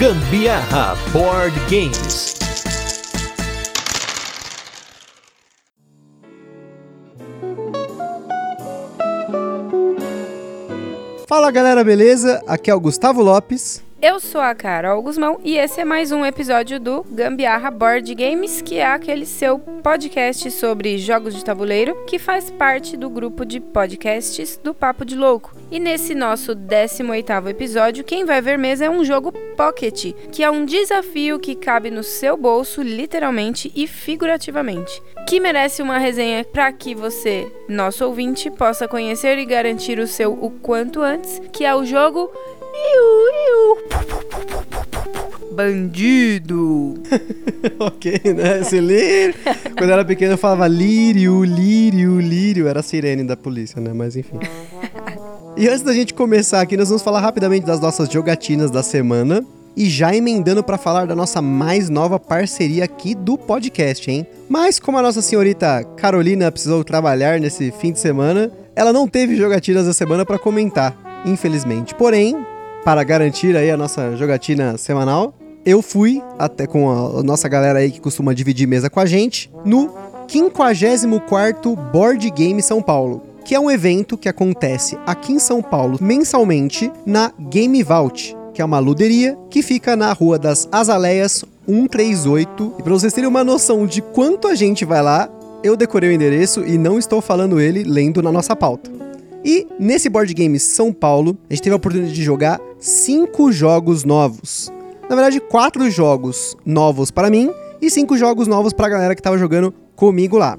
Gambiarra 0.00 0.96
Board 1.12 1.54
Games. 1.68 2.34
Fala 11.28 11.50
galera, 11.50 11.84
beleza? 11.84 12.42
Aqui 12.46 12.70
é 12.70 12.74
o 12.74 12.80
Gustavo 12.80 13.20
Lopes. 13.20 13.82
Eu 14.02 14.18
sou 14.18 14.40
a 14.40 14.54
Carol 14.54 15.02
Guzmão 15.02 15.38
e 15.44 15.58
esse 15.58 15.78
é 15.78 15.84
mais 15.84 16.10
um 16.10 16.24
episódio 16.24 16.80
do 16.80 17.04
Gambiarra 17.10 17.70
Board 17.70 18.14
Games, 18.14 18.62
que 18.62 18.78
é 18.78 18.86
aquele 18.86 19.26
seu 19.26 19.58
podcast 19.58 20.50
sobre 20.52 20.96
jogos 20.96 21.34
de 21.34 21.44
tabuleiro 21.44 21.94
que 22.06 22.18
faz 22.18 22.48
parte 22.48 22.96
do 22.96 23.10
grupo 23.10 23.44
de 23.44 23.60
podcasts 23.60 24.56
do 24.56 24.72
Papo 24.72 25.04
de 25.04 25.14
Louco. 25.14 25.54
E 25.70 25.78
nesse 25.78 26.14
nosso 26.14 26.56
18º 26.56 27.48
episódio, 27.48 28.02
quem 28.02 28.24
vai 28.24 28.40
ver 28.40 28.56
mesa 28.56 28.86
é 28.86 28.90
um 28.90 29.04
jogo 29.04 29.32
Pocket, 29.54 30.14
que 30.32 30.42
é 30.42 30.50
um 30.50 30.64
desafio 30.64 31.38
que 31.38 31.54
cabe 31.54 31.90
no 31.90 32.02
seu 32.02 32.38
bolso, 32.38 32.80
literalmente 32.80 33.70
e 33.76 33.86
figurativamente, 33.86 35.02
que 35.28 35.38
merece 35.38 35.82
uma 35.82 35.98
resenha 35.98 36.42
para 36.42 36.72
que 36.72 36.94
você, 36.94 37.52
nosso 37.68 38.06
ouvinte, 38.06 38.50
possa 38.50 38.88
conhecer 38.88 39.36
e 39.36 39.44
garantir 39.44 39.98
o 39.98 40.06
seu 40.06 40.32
o 40.32 40.50
quanto 40.50 41.02
antes, 41.02 41.38
que 41.52 41.66
é 41.66 41.74
o 41.74 41.84
jogo 41.84 42.30
Bandido! 45.60 46.94
ok, 47.78 48.20
né? 48.34 48.60
Esse 48.60 48.80
lírio. 48.80 49.34
Quando 49.76 49.90
eu 49.90 49.92
era 49.92 50.04
pequeno 50.04 50.32
eu 50.32 50.38
falava 50.38 50.66
lírio, 50.66 51.44
lírio, 51.44 52.18
lírio. 52.18 52.66
Era 52.66 52.80
a 52.80 52.82
sirene 52.82 53.24
da 53.24 53.36
polícia, 53.36 53.80
né? 53.80 53.92
Mas 53.92 54.16
enfim. 54.16 54.38
E 55.56 55.68
antes 55.68 55.82
da 55.82 55.92
gente 55.92 56.14
começar 56.14 56.62
aqui, 56.62 56.76
nós 56.76 56.88
vamos 56.88 57.02
falar 57.02 57.20
rapidamente 57.20 57.66
das 57.66 57.78
nossas 57.78 58.08
jogatinas 58.08 58.70
da 58.70 58.82
semana. 58.82 59.44
E 59.76 59.88
já 59.88 60.14
emendando 60.14 60.64
para 60.64 60.78
falar 60.78 61.06
da 61.06 61.14
nossa 61.14 61.42
mais 61.42 61.90
nova 61.90 62.18
parceria 62.18 62.84
aqui 62.84 63.14
do 63.14 63.36
podcast, 63.36 64.10
hein? 64.10 64.26
Mas 64.48 64.80
como 64.80 64.98
a 64.98 65.02
nossa 65.02 65.20
senhorita 65.20 65.84
Carolina 65.96 66.50
precisou 66.50 66.82
trabalhar 66.82 67.38
nesse 67.38 67.70
fim 67.70 67.92
de 67.92 68.00
semana, 68.00 68.50
ela 68.74 68.92
não 68.92 69.06
teve 69.06 69.36
jogatinas 69.36 69.86
da 69.86 69.92
semana 69.92 70.24
para 70.24 70.38
comentar, 70.38 71.22
infelizmente. 71.24 71.94
Porém, 71.94 72.34
para 72.84 73.04
garantir 73.04 73.56
aí 73.56 73.70
a 73.70 73.76
nossa 73.76 74.16
jogatina 74.16 74.76
semanal, 74.78 75.34
eu 75.64 75.82
fui 75.82 76.22
até 76.38 76.66
com 76.66 76.90
a 76.90 77.22
nossa 77.22 77.48
galera 77.48 77.80
aí 77.80 77.90
que 77.90 78.00
costuma 78.00 78.34
dividir 78.34 78.66
mesa 78.66 78.88
com 78.88 79.00
a 79.00 79.06
gente 79.06 79.50
no 79.64 79.90
54º 80.26 81.76
Board 81.90 82.30
Game 82.30 82.62
São 82.62 82.80
Paulo, 82.80 83.22
que 83.44 83.54
é 83.54 83.60
um 83.60 83.70
evento 83.70 84.16
que 84.16 84.28
acontece 84.28 84.98
aqui 85.06 85.32
em 85.32 85.38
São 85.38 85.60
Paulo 85.60 85.98
mensalmente 86.00 86.90
na 87.04 87.32
Game 87.38 87.82
Vault, 87.82 88.36
que 88.54 88.62
é 88.62 88.64
uma 88.64 88.78
luderia 88.78 89.36
que 89.50 89.62
fica 89.62 89.94
na 89.96 90.12
Rua 90.12 90.38
das 90.38 90.68
Azaleias 90.72 91.44
138. 91.66 92.74
E 92.78 92.82
para 92.82 92.92
vocês 92.92 93.12
terem 93.12 93.28
uma 93.28 93.44
noção 93.44 93.86
de 93.86 94.00
quanto 94.00 94.48
a 94.48 94.54
gente 94.54 94.84
vai 94.84 95.02
lá, 95.02 95.28
eu 95.62 95.76
decorei 95.76 96.10
o 96.10 96.12
endereço 96.12 96.64
e 96.64 96.78
não 96.78 96.98
estou 96.98 97.20
falando 97.20 97.60
ele 97.60 97.82
lendo 97.84 98.22
na 98.22 98.32
nossa 98.32 98.56
pauta. 98.56 98.90
E 99.44 99.66
nesse 99.78 100.08
Board 100.08 100.32
Games 100.34 100.62
São 100.62 100.92
Paulo, 100.92 101.36
a 101.48 101.54
gente 101.54 101.62
teve 101.62 101.72
a 101.72 101.76
oportunidade 101.76 102.14
de 102.14 102.22
jogar 102.22 102.60
cinco 102.78 103.50
jogos 103.50 104.04
novos. 104.04 104.70
Na 105.08 105.16
verdade, 105.16 105.40
quatro 105.40 105.90
jogos 105.90 106.56
novos 106.64 107.10
para 107.10 107.30
mim 107.30 107.50
e 107.80 107.90
cinco 107.90 108.16
jogos 108.16 108.46
novos 108.46 108.72
para 108.72 108.86
a 108.86 108.90
galera 108.90 109.14
que 109.14 109.20
estava 109.20 109.38
jogando 109.38 109.72
comigo 109.96 110.36
lá. 110.36 110.58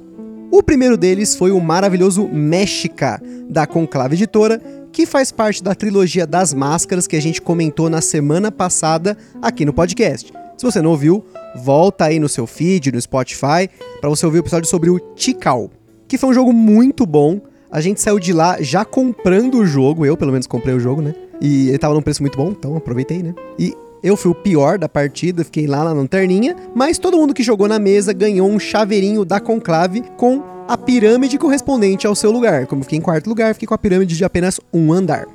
O 0.51 0.61
primeiro 0.61 0.97
deles 0.97 1.35
foi 1.35 1.51
o 1.51 1.61
maravilhoso 1.61 2.27
Méxica, 2.27 3.21
da 3.49 3.65
Conclave 3.65 4.15
Editora, 4.15 4.59
que 4.91 5.05
faz 5.05 5.31
parte 5.31 5.63
da 5.63 5.73
trilogia 5.73 6.27
das 6.27 6.53
máscaras 6.53 7.07
que 7.07 7.15
a 7.15 7.21
gente 7.21 7.41
comentou 7.41 7.89
na 7.89 8.01
semana 8.01 8.51
passada 8.51 9.17
aqui 9.41 9.63
no 9.63 9.71
podcast. 9.71 10.33
Se 10.57 10.65
você 10.65 10.81
não 10.81 10.91
ouviu, 10.91 11.23
volta 11.55 12.05
aí 12.05 12.19
no 12.19 12.27
seu 12.27 12.45
feed, 12.45 12.91
no 12.91 12.99
Spotify, 12.99 13.69
para 14.01 14.09
você 14.09 14.25
ouvir 14.25 14.39
o 14.39 14.41
episódio 14.41 14.69
sobre 14.69 14.89
o 14.89 14.99
Tikal, 14.99 15.71
que 16.07 16.17
foi 16.17 16.29
um 16.31 16.33
jogo 16.33 16.51
muito 16.51 17.05
bom, 17.05 17.39
a 17.71 17.79
gente 17.79 18.01
saiu 18.01 18.19
de 18.19 18.33
lá 18.33 18.57
já 18.61 18.83
comprando 18.83 19.59
o 19.59 19.65
jogo, 19.65 20.05
eu 20.05 20.17
pelo 20.17 20.31
menos 20.31 20.45
comprei 20.45 20.75
o 20.75 20.79
jogo, 20.79 21.01
né? 21.01 21.15
E 21.39 21.69
ele 21.69 21.77
tava 21.77 21.93
num 21.93 22.01
preço 22.01 22.21
muito 22.21 22.37
bom, 22.37 22.49
então 22.51 22.75
aproveitei, 22.75 23.23
né? 23.23 23.33
E 23.57 23.73
eu 24.03 24.17
fui 24.17 24.31
o 24.31 24.35
pior 24.35 24.77
da 24.77 24.89
partida, 24.89 25.43
fiquei 25.45 25.65
lá 25.67 25.83
na 25.83 25.93
lanterninha, 25.93 26.55
mas 26.75 26.97
todo 26.97 27.17
mundo 27.17 27.33
que 27.33 27.41
jogou 27.41 27.67
na 27.67 27.79
mesa 27.79 28.11
ganhou 28.11 28.49
um 28.49 28.59
chaveirinho 28.59 29.23
da 29.23 29.39
Conclave 29.39 30.03
com 30.17 30.43
a 30.67 30.77
pirâmide 30.77 31.37
correspondente 31.37 32.05
ao 32.05 32.15
seu 32.15 32.29
lugar. 32.29 32.67
Como 32.67 32.81
eu 32.81 32.83
fiquei 32.83 32.99
em 32.99 33.01
quarto 33.01 33.27
lugar, 33.27 33.53
fiquei 33.53 33.67
com 33.67 33.73
a 33.73 33.77
pirâmide 33.77 34.17
de 34.17 34.25
apenas 34.25 34.59
um 34.73 34.91
andar. 34.91 35.25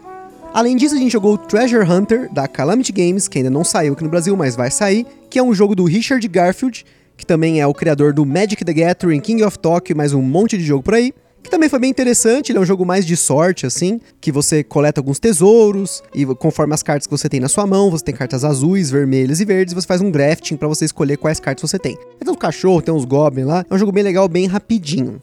Além 0.52 0.76
disso, 0.76 0.94
a 0.94 0.98
gente 0.98 1.12
jogou 1.12 1.34
o 1.34 1.38
Treasure 1.38 1.90
Hunter 1.90 2.32
da 2.32 2.46
Calamity 2.46 2.92
Games, 2.92 3.28
que 3.28 3.38
ainda 3.38 3.50
não 3.50 3.64
saiu 3.64 3.94
aqui 3.94 4.04
no 4.04 4.10
Brasil, 4.10 4.36
mas 4.36 4.56
vai 4.56 4.70
sair, 4.70 5.06
que 5.30 5.38
é 5.38 5.42
um 5.42 5.54
jogo 5.54 5.74
do 5.74 5.84
Richard 5.84 6.26
Garfield, 6.28 6.84
que 7.16 7.26
também 7.26 7.60
é 7.60 7.66
o 7.66 7.74
criador 7.74 8.12
do 8.12 8.24
Magic 8.26 8.62
the 8.64 8.72
Gathering, 8.72 9.20
King 9.20 9.42
of 9.42 9.58
Tokyo 9.58 9.96
mais 9.96 10.12
um 10.12 10.22
monte 10.22 10.56
de 10.58 10.64
jogo 10.64 10.82
por 10.82 10.94
aí 10.94 11.12
que 11.46 11.50
também 11.50 11.68
foi 11.68 11.78
bem 11.78 11.90
interessante. 11.90 12.50
Ele 12.52 12.58
é 12.58 12.60
um 12.60 12.66
jogo 12.66 12.84
mais 12.84 13.06
de 13.06 13.16
sorte, 13.16 13.66
assim, 13.66 14.00
que 14.20 14.30
você 14.30 14.62
coleta 14.62 15.00
alguns 15.00 15.18
tesouros 15.18 16.02
e 16.14 16.26
conforme 16.26 16.74
as 16.74 16.82
cartas 16.82 17.06
que 17.06 17.10
você 17.10 17.28
tem 17.28 17.40
na 17.40 17.48
sua 17.48 17.66
mão, 17.66 17.90
você 17.90 18.04
tem 18.04 18.14
cartas 18.14 18.44
azuis, 18.44 18.90
vermelhas 18.90 19.40
e 19.40 19.44
verdes, 19.44 19.72
você 19.72 19.86
faz 19.86 20.00
um 20.00 20.10
drafting 20.10 20.56
para 20.56 20.68
você 20.68 20.84
escolher 20.84 21.16
quais 21.16 21.40
cartas 21.40 21.70
você 21.70 21.78
tem. 21.78 21.96
Tem 22.18 22.30
um 22.30 22.34
cachorro, 22.34 22.82
tem 22.82 22.92
uns 22.92 23.04
goblins 23.04 23.46
lá. 23.46 23.64
É 23.70 23.74
um 23.74 23.78
jogo 23.78 23.92
bem 23.92 24.02
legal, 24.02 24.28
bem 24.28 24.46
rapidinho. 24.46 25.22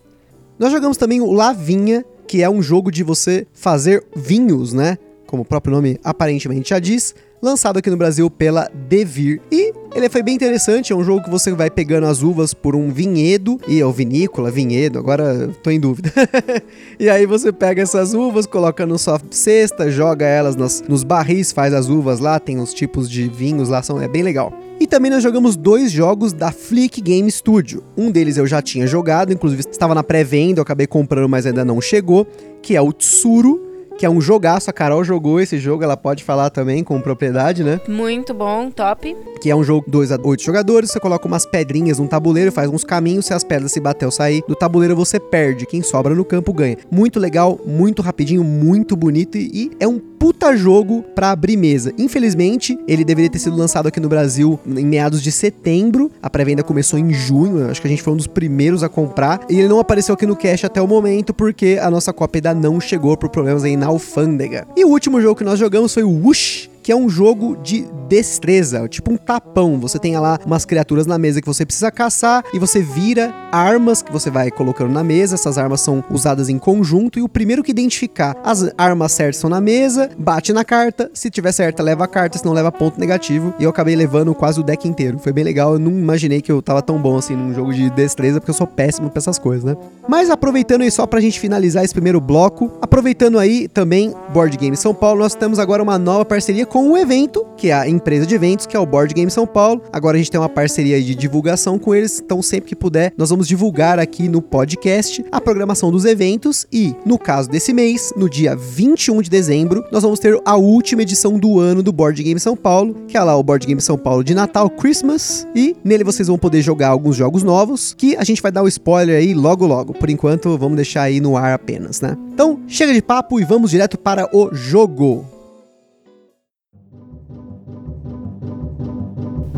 Nós 0.57 0.71
jogamos 0.71 0.97
também 0.97 1.19
o 1.19 1.31
Lavinha, 1.31 2.05
que 2.27 2.41
é 2.41 2.49
um 2.49 2.61
jogo 2.61 2.89
de 2.89 3.03
você 3.03 3.45
fazer 3.53 4.03
vinhos, 4.15 4.71
né? 4.71 4.97
Como 5.33 5.41
o 5.41 5.45
próprio 5.47 5.73
nome 5.73 5.99
aparentemente 6.03 6.69
já 6.69 6.77
diz 6.77 7.15
lançado 7.41 7.79
aqui 7.79 7.89
no 7.89 7.97
Brasil 7.97 8.29
pela 8.29 8.69
Devir. 8.87 9.41
E 9.51 9.73
ele 9.95 10.07
foi 10.07 10.21
bem 10.21 10.35
interessante, 10.35 10.93
é 10.93 10.95
um 10.95 11.03
jogo 11.03 11.23
que 11.23 11.29
você 11.31 11.51
vai 11.53 11.71
pegando 11.71 12.05
as 12.05 12.21
uvas 12.21 12.53
por 12.53 12.75
um 12.75 12.91
vinhedo, 12.91 13.59
e 13.67 13.81
é 13.81 13.85
o 13.85 13.91
vinícola, 13.91 14.51
vinhedo, 14.51 14.99
agora 14.99 15.49
tô 15.63 15.71
em 15.71 15.79
dúvida. 15.79 16.13
e 16.99 17.09
aí 17.09 17.25
você 17.25 17.51
pega 17.51 17.81
essas 17.81 18.13
uvas, 18.13 18.45
coloca 18.45 18.85
no 18.85 18.99
sua 18.99 19.19
cesta, 19.31 19.89
joga 19.89 20.23
elas 20.27 20.55
nos 20.87 21.03
barris, 21.03 21.51
faz 21.51 21.73
as 21.73 21.89
uvas 21.89 22.19
lá, 22.19 22.39
tem 22.39 22.59
os 22.59 22.71
tipos 22.71 23.09
de 23.09 23.27
vinhos 23.27 23.69
lá, 23.69 23.81
são, 23.81 23.99
é 23.99 24.07
bem 24.07 24.21
legal. 24.21 24.53
E 24.79 24.85
também 24.85 25.09
nós 25.09 25.23
jogamos 25.23 25.55
dois 25.55 25.91
jogos 25.91 26.31
da 26.31 26.51
Flick 26.51 27.01
Game 27.01 27.31
Studio. 27.31 27.83
Um 27.97 28.11
deles 28.11 28.37
eu 28.37 28.45
já 28.45 28.61
tinha 28.61 28.85
jogado, 28.85 29.33
inclusive 29.33 29.63
estava 29.67 29.95
na 29.95 30.03
pré-venda, 30.03 30.59
eu 30.59 30.61
acabei 30.61 30.85
comprando, 30.85 31.27
mas 31.27 31.47
ainda 31.47 31.65
não 31.65 31.81
chegou, 31.81 32.27
que 32.61 32.75
é 32.75 32.81
o 32.81 32.93
Tsuru, 32.93 33.72
que 33.97 34.05
é 34.05 34.09
um 34.09 34.21
jogaço. 34.21 34.69
A 34.69 34.73
Carol 34.73 35.03
jogou 35.03 35.39
esse 35.39 35.57
jogo, 35.57 35.83
ela 35.83 35.97
pode 35.97 36.23
falar 36.23 36.49
também 36.49 36.83
com 36.83 36.99
propriedade, 37.01 37.63
né? 37.63 37.79
Muito 37.87 38.33
bom, 38.33 38.69
top. 38.69 39.15
Que 39.41 39.49
é 39.49 39.55
um 39.55 39.63
jogo 39.63 39.89
2 39.89 40.11
a 40.11 40.19
8 40.21 40.43
jogadores, 40.43 40.91
você 40.91 40.99
coloca 40.99 41.27
umas 41.27 41.45
pedrinhas 41.45 41.99
num 41.99 42.07
tabuleiro, 42.07 42.51
faz 42.51 42.69
uns 42.69 42.83
caminhos, 42.83 43.25
se 43.25 43.33
as 43.33 43.43
pedras 43.43 43.71
se 43.71 43.79
bater 43.79 44.05
ou 44.05 44.11
sair 44.11 44.43
do 44.47 44.55
tabuleiro 44.55 44.95
você 44.95 45.19
perde, 45.19 45.65
quem 45.65 45.81
sobra 45.81 46.15
no 46.15 46.25
campo 46.25 46.53
ganha. 46.53 46.77
Muito 46.89 47.19
legal, 47.19 47.59
muito 47.65 48.01
rapidinho, 48.01 48.43
muito 48.43 48.95
bonito 48.95 49.37
e, 49.37 49.49
e 49.53 49.71
é 49.79 49.87
um 49.87 49.99
puta 50.23 50.55
jogo 50.55 51.03
para 51.13 51.31
abrir 51.31 51.57
mesa. 51.57 51.91
Infelizmente, 51.97 52.79
ele 52.87 53.03
deveria 53.03 53.29
ter 53.29 53.39
sido 53.39 53.57
lançado 53.57 53.87
aqui 53.87 53.99
no 53.99 54.07
Brasil 54.07 54.57
em 54.65 54.85
meados 54.85 55.21
de 55.21 55.33
setembro. 55.33 56.09
A 56.21 56.29
pré-venda 56.29 56.63
começou 56.63 56.97
em 56.97 57.11
junho, 57.11 57.69
acho 57.69 57.81
que 57.81 57.87
a 57.87 57.89
gente 57.89 58.01
foi 58.01 58.13
um 58.13 58.15
dos 58.15 58.25
primeiros 58.27 58.83
a 58.83 58.89
comprar. 58.89 59.41
E 59.49 59.59
ele 59.59 59.67
não 59.67 59.81
apareceu 59.81 60.15
aqui 60.15 60.25
no 60.25 60.37
cash 60.37 60.63
até 60.63 60.81
o 60.81 60.87
momento 60.87 61.33
porque 61.33 61.77
a 61.81 61.91
nossa 61.91 62.13
cópia 62.13 62.39
ainda 62.39 62.53
não 62.53 62.79
chegou 62.79 63.17
por 63.17 63.27
problemas 63.27 63.65
aí 63.65 63.75
na 63.75 63.89
alfândega. 63.93 64.67
E 64.75 64.83
o 64.83 64.89
último 64.89 65.21
jogo 65.21 65.35
que 65.35 65.43
nós 65.43 65.59
jogamos 65.59 65.93
foi 65.93 66.03
o 66.03 66.09
Whoosh, 66.09 66.69
que 66.83 66.91
é 66.91 66.95
um 66.95 67.09
jogo 67.09 67.57
de 67.63 67.87
destreza, 68.09 68.87
tipo 68.87 69.11
um 69.11 69.17
tapão. 69.17 69.79
Você 69.79 69.97
tem 69.97 70.15
lá 70.17 70.37
umas 70.45 70.65
criaturas 70.65 71.07
na 71.07 71.17
mesa 71.17 71.41
que 71.41 71.47
você 71.47 71.65
precisa 71.65 71.89
caçar 71.89 72.43
e 72.53 72.59
você 72.59 72.81
vira 72.81 73.33
armas 73.51 74.01
que 74.01 74.11
você 74.11 74.29
vai 74.29 74.51
colocando 74.51 74.91
na 74.91 75.03
mesa. 75.03 75.35
Essas 75.35 75.57
armas 75.57 75.81
são 75.81 76.03
usadas 76.11 76.49
em 76.49 76.59
conjunto 76.59 77.17
e 77.17 77.21
o 77.21 77.29
primeiro 77.29 77.63
que 77.63 77.71
identificar 77.71 78.35
as 78.43 78.69
armas 78.77 79.13
certas 79.13 79.37
estão 79.37 79.49
na 79.49 79.61
mesa, 79.61 80.09
bate 80.17 80.51
na 80.51 80.65
carta. 80.65 81.09
Se 81.13 81.29
tiver 81.29 81.51
certa, 81.51 81.81
leva 81.81 82.03
a 82.03 82.07
carta, 82.07 82.37
se 82.37 82.45
não 82.45 82.53
leva 82.53 82.71
ponto 82.71 82.99
negativo. 82.99 83.53
E 83.57 83.63
eu 83.63 83.69
acabei 83.69 83.95
levando 83.95 84.35
quase 84.35 84.59
o 84.59 84.63
deck 84.63 84.87
inteiro. 84.87 85.17
Foi 85.17 85.31
bem 85.31 85.43
legal. 85.43 85.73
Eu 85.73 85.79
não 85.79 85.91
imaginei 85.91 86.41
que 86.41 86.51
eu 86.51 86.61
tava 86.61 86.81
tão 86.81 87.01
bom 87.01 87.17
assim 87.17 87.35
num 87.35 87.53
jogo 87.53 87.73
de 87.73 87.89
destreza, 87.89 88.39
porque 88.39 88.51
eu 88.51 88.55
sou 88.55 88.67
péssimo 88.67 89.09
pra 89.09 89.19
essas 89.19 89.39
coisas, 89.39 89.63
né? 89.63 89.77
Mas 90.07 90.29
aproveitando 90.29 90.81
aí 90.81 90.91
só 90.91 91.07
pra 91.07 91.21
gente 91.21 91.39
finalizar 91.39 91.83
esse 91.83 91.93
primeiro 91.93 92.19
bloco, 92.19 92.71
aproveitando 92.81 93.39
aí 93.39 93.67
também 93.67 94.13
Board 94.33 94.57
Game 94.57 94.75
São 94.75 94.93
Paulo, 94.93 95.21
nós 95.21 95.33
temos 95.33 95.59
agora 95.59 95.81
uma 95.81 95.97
nova 95.97 96.25
parceria 96.25 96.65
com 96.73 96.89
o 96.89 96.97
evento, 96.97 97.45
que 97.55 97.67
é 97.67 97.73
a 97.73 97.87
empresa 97.87 98.25
de 98.25 98.33
eventos, 98.33 98.65
que 98.65 98.75
é 98.75 98.79
o 98.79 98.85
Board 98.85 99.13
Game 99.13 99.29
São 99.29 99.45
Paulo. 99.45 99.83
Agora 99.93 100.15
a 100.15 100.17
gente 100.17 100.31
tem 100.31 100.41
uma 100.41 100.49
parceria 100.49 100.99
de 100.99 101.13
divulgação 101.13 101.77
com 101.77 101.93
eles, 101.93 102.19
então 102.19 102.41
sempre 102.41 102.69
que 102.69 102.75
puder, 102.75 103.13
nós 103.15 103.29
vamos 103.29 103.47
divulgar 103.47 103.99
aqui 103.99 104.27
no 104.27 104.41
podcast 104.41 105.23
a 105.31 105.39
programação 105.39 105.91
dos 105.91 106.03
eventos 106.03 106.65
e, 106.73 106.95
no 107.05 107.19
caso 107.19 107.47
desse 107.47 107.71
mês, 107.73 108.11
no 108.17 108.27
dia 108.27 108.55
21 108.55 109.21
de 109.21 109.29
dezembro, 109.29 109.85
nós 109.91 110.01
vamos 110.01 110.17
ter 110.17 110.41
a 110.43 110.55
última 110.55 111.03
edição 111.03 111.37
do 111.37 111.59
ano 111.59 111.83
do 111.83 111.93
Board 111.93 112.23
Game 112.23 112.39
São 112.39 112.55
Paulo, 112.55 112.95
que 113.07 113.15
é 113.15 113.21
lá 113.21 113.37
o 113.37 113.43
Board 113.43 113.67
Game 113.67 113.79
São 113.79 113.95
Paulo 113.95 114.23
de 114.23 114.33
Natal, 114.33 114.67
Christmas, 114.67 115.47
e 115.53 115.75
nele 115.83 116.03
vocês 116.03 116.27
vão 116.27 116.39
poder 116.39 116.63
jogar 116.63 116.87
alguns 116.87 117.15
jogos 117.15 117.43
novos, 117.43 117.93
que 117.95 118.15
a 118.15 118.23
gente 118.23 118.41
vai 118.41 118.51
dar 118.51 118.63
o 118.63 118.65
um 118.65 118.67
spoiler 118.67 119.19
aí 119.19 119.35
logo 119.35 119.67
logo. 119.67 119.93
Por 119.93 120.09
enquanto, 120.09 120.57
vamos 120.57 120.77
deixar 120.77 121.03
aí 121.03 121.21
no 121.21 121.37
ar 121.37 121.53
apenas, 121.53 122.01
né? 122.01 122.17
Então, 122.33 122.61
chega 122.67 122.91
de 122.91 123.01
papo 123.03 123.39
e 123.39 123.43
vamos 123.43 123.69
direto 123.69 123.95
para 123.95 124.27
o 124.35 124.49
jogo. 124.55 125.32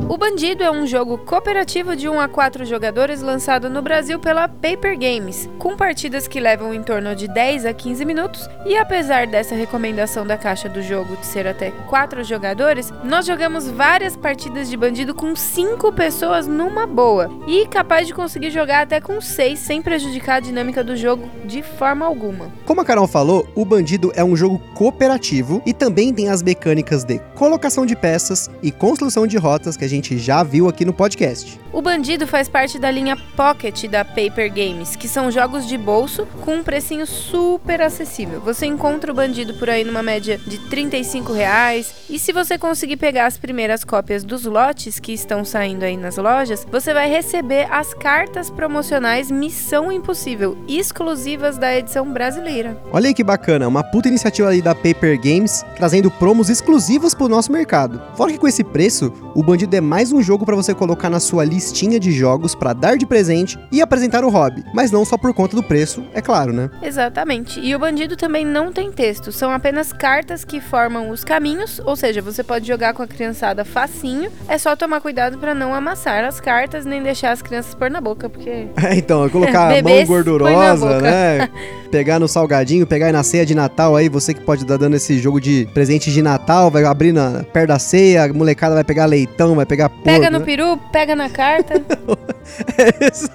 O 0.07 0.17
Bandido 0.17 0.63
é 0.63 0.69
um 0.69 0.85
jogo 0.85 1.17
cooperativo 1.17 1.95
de 1.95 2.07
1 2.07 2.19
a 2.19 2.27
4 2.27 2.63
jogadores 2.63 3.23
lançado 3.23 3.71
no 3.71 3.81
Brasil 3.81 4.19
pela 4.19 4.47
Paper 4.47 4.95
Games, 4.99 5.49
com 5.57 5.75
partidas 5.75 6.27
que 6.27 6.39
levam 6.39 6.75
em 6.75 6.83
torno 6.83 7.15
de 7.15 7.27
10 7.27 7.65
a 7.65 7.73
15 7.73 8.05
minutos, 8.05 8.47
e 8.67 8.77
apesar 8.77 9.25
dessa 9.25 9.55
recomendação 9.55 10.25
da 10.25 10.37
caixa 10.37 10.69
do 10.69 10.79
jogo 10.79 11.17
de 11.17 11.25
ser 11.25 11.47
até 11.47 11.71
4 11.89 12.23
jogadores, 12.23 12.93
nós 13.03 13.25
jogamos 13.25 13.67
várias 13.67 14.15
partidas 14.15 14.69
de 14.69 14.77
Bandido 14.77 15.15
com 15.15 15.35
5 15.35 15.91
pessoas 15.93 16.45
numa 16.45 16.85
boa, 16.85 17.27
e 17.47 17.65
capaz 17.65 18.05
de 18.05 18.13
conseguir 18.13 18.51
jogar 18.51 18.83
até 18.83 19.01
com 19.01 19.19
6 19.19 19.57
sem 19.57 19.81
prejudicar 19.81 20.35
a 20.35 20.39
dinâmica 20.39 20.83
do 20.83 20.95
jogo 20.95 21.27
de 21.45 21.63
forma 21.63 22.05
alguma. 22.05 22.51
Como 22.63 22.79
a 22.79 22.85
Carol 22.85 23.07
falou, 23.07 23.47
o 23.55 23.65
Bandido 23.65 24.11
é 24.15 24.23
um 24.23 24.35
jogo 24.35 24.61
cooperativo 24.75 25.63
e 25.65 25.73
também 25.73 26.13
tem 26.13 26.29
as 26.29 26.43
mecânicas 26.43 27.03
de 27.03 27.17
colocação 27.33 27.87
de 27.87 27.95
peças 27.95 28.51
e 28.61 28.71
construção 28.71 29.25
de 29.25 29.37
rotas 29.37 29.75
que 29.75 29.83
a 29.83 29.89
gente 29.89 29.94
já 30.03 30.43
viu 30.43 30.67
aqui 30.67 30.83
no 30.85 30.93
podcast. 30.93 31.59
O 31.71 31.81
Bandido 31.81 32.25
faz 32.25 32.47
parte 32.47 32.79
da 32.79 32.89
linha 32.89 33.17
Pocket 33.35 33.85
da 33.87 34.05
Paper 34.05 34.49
Games, 34.49 34.95
que 34.95 35.09
são 35.09 35.29
jogos 35.29 35.67
de 35.67 35.77
bolso 35.77 36.25
com 36.39 36.55
um 36.55 36.63
precinho 36.63 37.05
super 37.05 37.81
acessível. 37.81 38.39
Você 38.39 38.65
encontra 38.65 39.11
o 39.11 39.13
Bandido 39.13 39.53
por 39.55 39.69
aí 39.69 39.83
numa 39.83 40.01
média 40.01 40.37
de 40.37 40.57
35 40.57 41.33
reais, 41.33 41.93
e 42.09 42.17
se 42.17 42.31
você 42.31 42.57
conseguir 42.57 42.95
pegar 42.95 43.25
as 43.25 43.37
primeiras 43.37 43.83
cópias 43.83 44.23
dos 44.23 44.45
lotes 44.45 44.99
que 44.99 45.11
estão 45.11 45.43
saindo 45.43 45.83
aí 45.83 45.97
nas 45.97 46.15
lojas, 46.15 46.65
você 46.71 46.93
vai 46.93 47.09
receber 47.09 47.67
as 47.69 47.93
cartas 47.93 48.49
promocionais 48.49 49.29
Missão 49.29 49.91
Impossível, 49.91 50.57
exclusivas 50.69 51.57
da 51.57 51.75
edição 51.75 52.09
brasileira. 52.11 52.81
Olha 52.91 53.07
aí 53.07 53.13
que 53.13 53.23
bacana, 53.23 53.67
uma 53.67 53.83
puta 53.83 54.07
iniciativa 54.07 54.49
aí 54.49 54.61
da 54.61 54.73
Paper 54.73 55.19
Games, 55.19 55.65
trazendo 55.75 56.09
promos 56.09 56.49
exclusivas 56.49 57.13
pro 57.13 57.27
nosso 57.27 57.51
mercado. 57.51 58.01
Fora 58.15 58.31
que 58.31 58.37
com 58.37 58.47
esse 58.47 58.63
preço, 58.63 59.11
o 59.33 59.43
Bandido 59.43 59.75
é 59.75 59.81
mais 59.85 60.11
um 60.11 60.21
jogo 60.21 60.45
para 60.45 60.55
você 60.55 60.73
colocar 60.73 61.09
na 61.09 61.19
sua 61.19 61.45
listinha 61.45 61.99
de 61.99 62.11
jogos 62.11 62.55
para 62.55 62.73
dar 62.73 62.97
de 62.97 63.05
presente 63.05 63.57
e 63.71 63.81
apresentar 63.81 64.23
o 64.25 64.29
hobby, 64.29 64.63
mas 64.73 64.91
não 64.91 65.05
só 65.05 65.17
por 65.17 65.33
conta 65.33 65.55
do 65.55 65.63
preço, 65.63 66.03
é 66.13 66.21
claro, 66.21 66.51
né? 66.51 66.69
Exatamente. 66.81 67.59
E 67.59 67.75
o 67.75 67.79
Bandido 67.79 68.17
também 68.17 68.45
não 68.45 68.71
tem 68.71 68.91
texto, 68.91 69.31
são 69.31 69.51
apenas 69.51 69.93
cartas 69.93 70.43
que 70.43 70.59
formam 70.59 71.09
os 71.09 71.23
caminhos, 71.23 71.79
ou 71.85 71.95
seja, 71.95 72.21
você 72.21 72.43
pode 72.43 72.67
jogar 72.67 72.93
com 72.93 73.03
a 73.03 73.07
criançada 73.07 73.63
facinho, 73.63 74.31
é 74.47 74.57
só 74.57 74.75
tomar 74.75 74.99
cuidado 74.99 75.37
para 75.37 75.53
não 75.53 75.73
amassar 75.73 76.23
as 76.23 76.39
cartas 76.39 76.85
nem 76.85 77.01
deixar 77.03 77.31
as 77.31 77.41
crianças 77.41 77.75
pôr 77.75 77.89
na 77.91 78.01
boca, 78.01 78.29
porque 78.29 78.67
É, 78.83 78.95
então, 78.95 79.27
colocar 79.29 79.77
a 79.77 79.81
mão 79.81 80.05
gordurosa, 80.05 81.01
né? 81.01 81.49
Pegar 81.91 82.19
no 82.19 82.27
salgadinho, 82.27 82.85
pegar 82.85 83.07
aí 83.07 83.11
na 83.11 83.23
ceia 83.23 83.45
de 83.45 83.55
Natal 83.55 83.95
aí, 83.95 84.09
você 84.09 84.33
que 84.33 84.41
pode 84.41 84.63
estar 84.63 84.77
dando 84.77 84.95
esse 84.95 85.17
jogo 85.19 85.39
de 85.39 85.67
presente 85.73 86.11
de 86.11 86.21
Natal, 86.21 86.69
vai 86.69 86.83
abrir 86.83 87.11
na, 87.11 87.43
perto 87.51 87.69
da 87.69 87.79
ceia, 87.79 88.23
a 88.23 88.33
molecada 88.33 88.75
vai 88.75 88.83
pegar 88.83 89.05
leitão, 89.05 89.55
vai 89.55 89.65
pegar 89.65 89.74
porco. 89.83 90.03
pega 90.03 90.29
no 90.29 90.39
né? 90.39 90.45
peru, 90.45 90.77
pega 90.91 91.15
na 91.15 91.29
carta. 91.29 91.81
essa, 93.01 93.31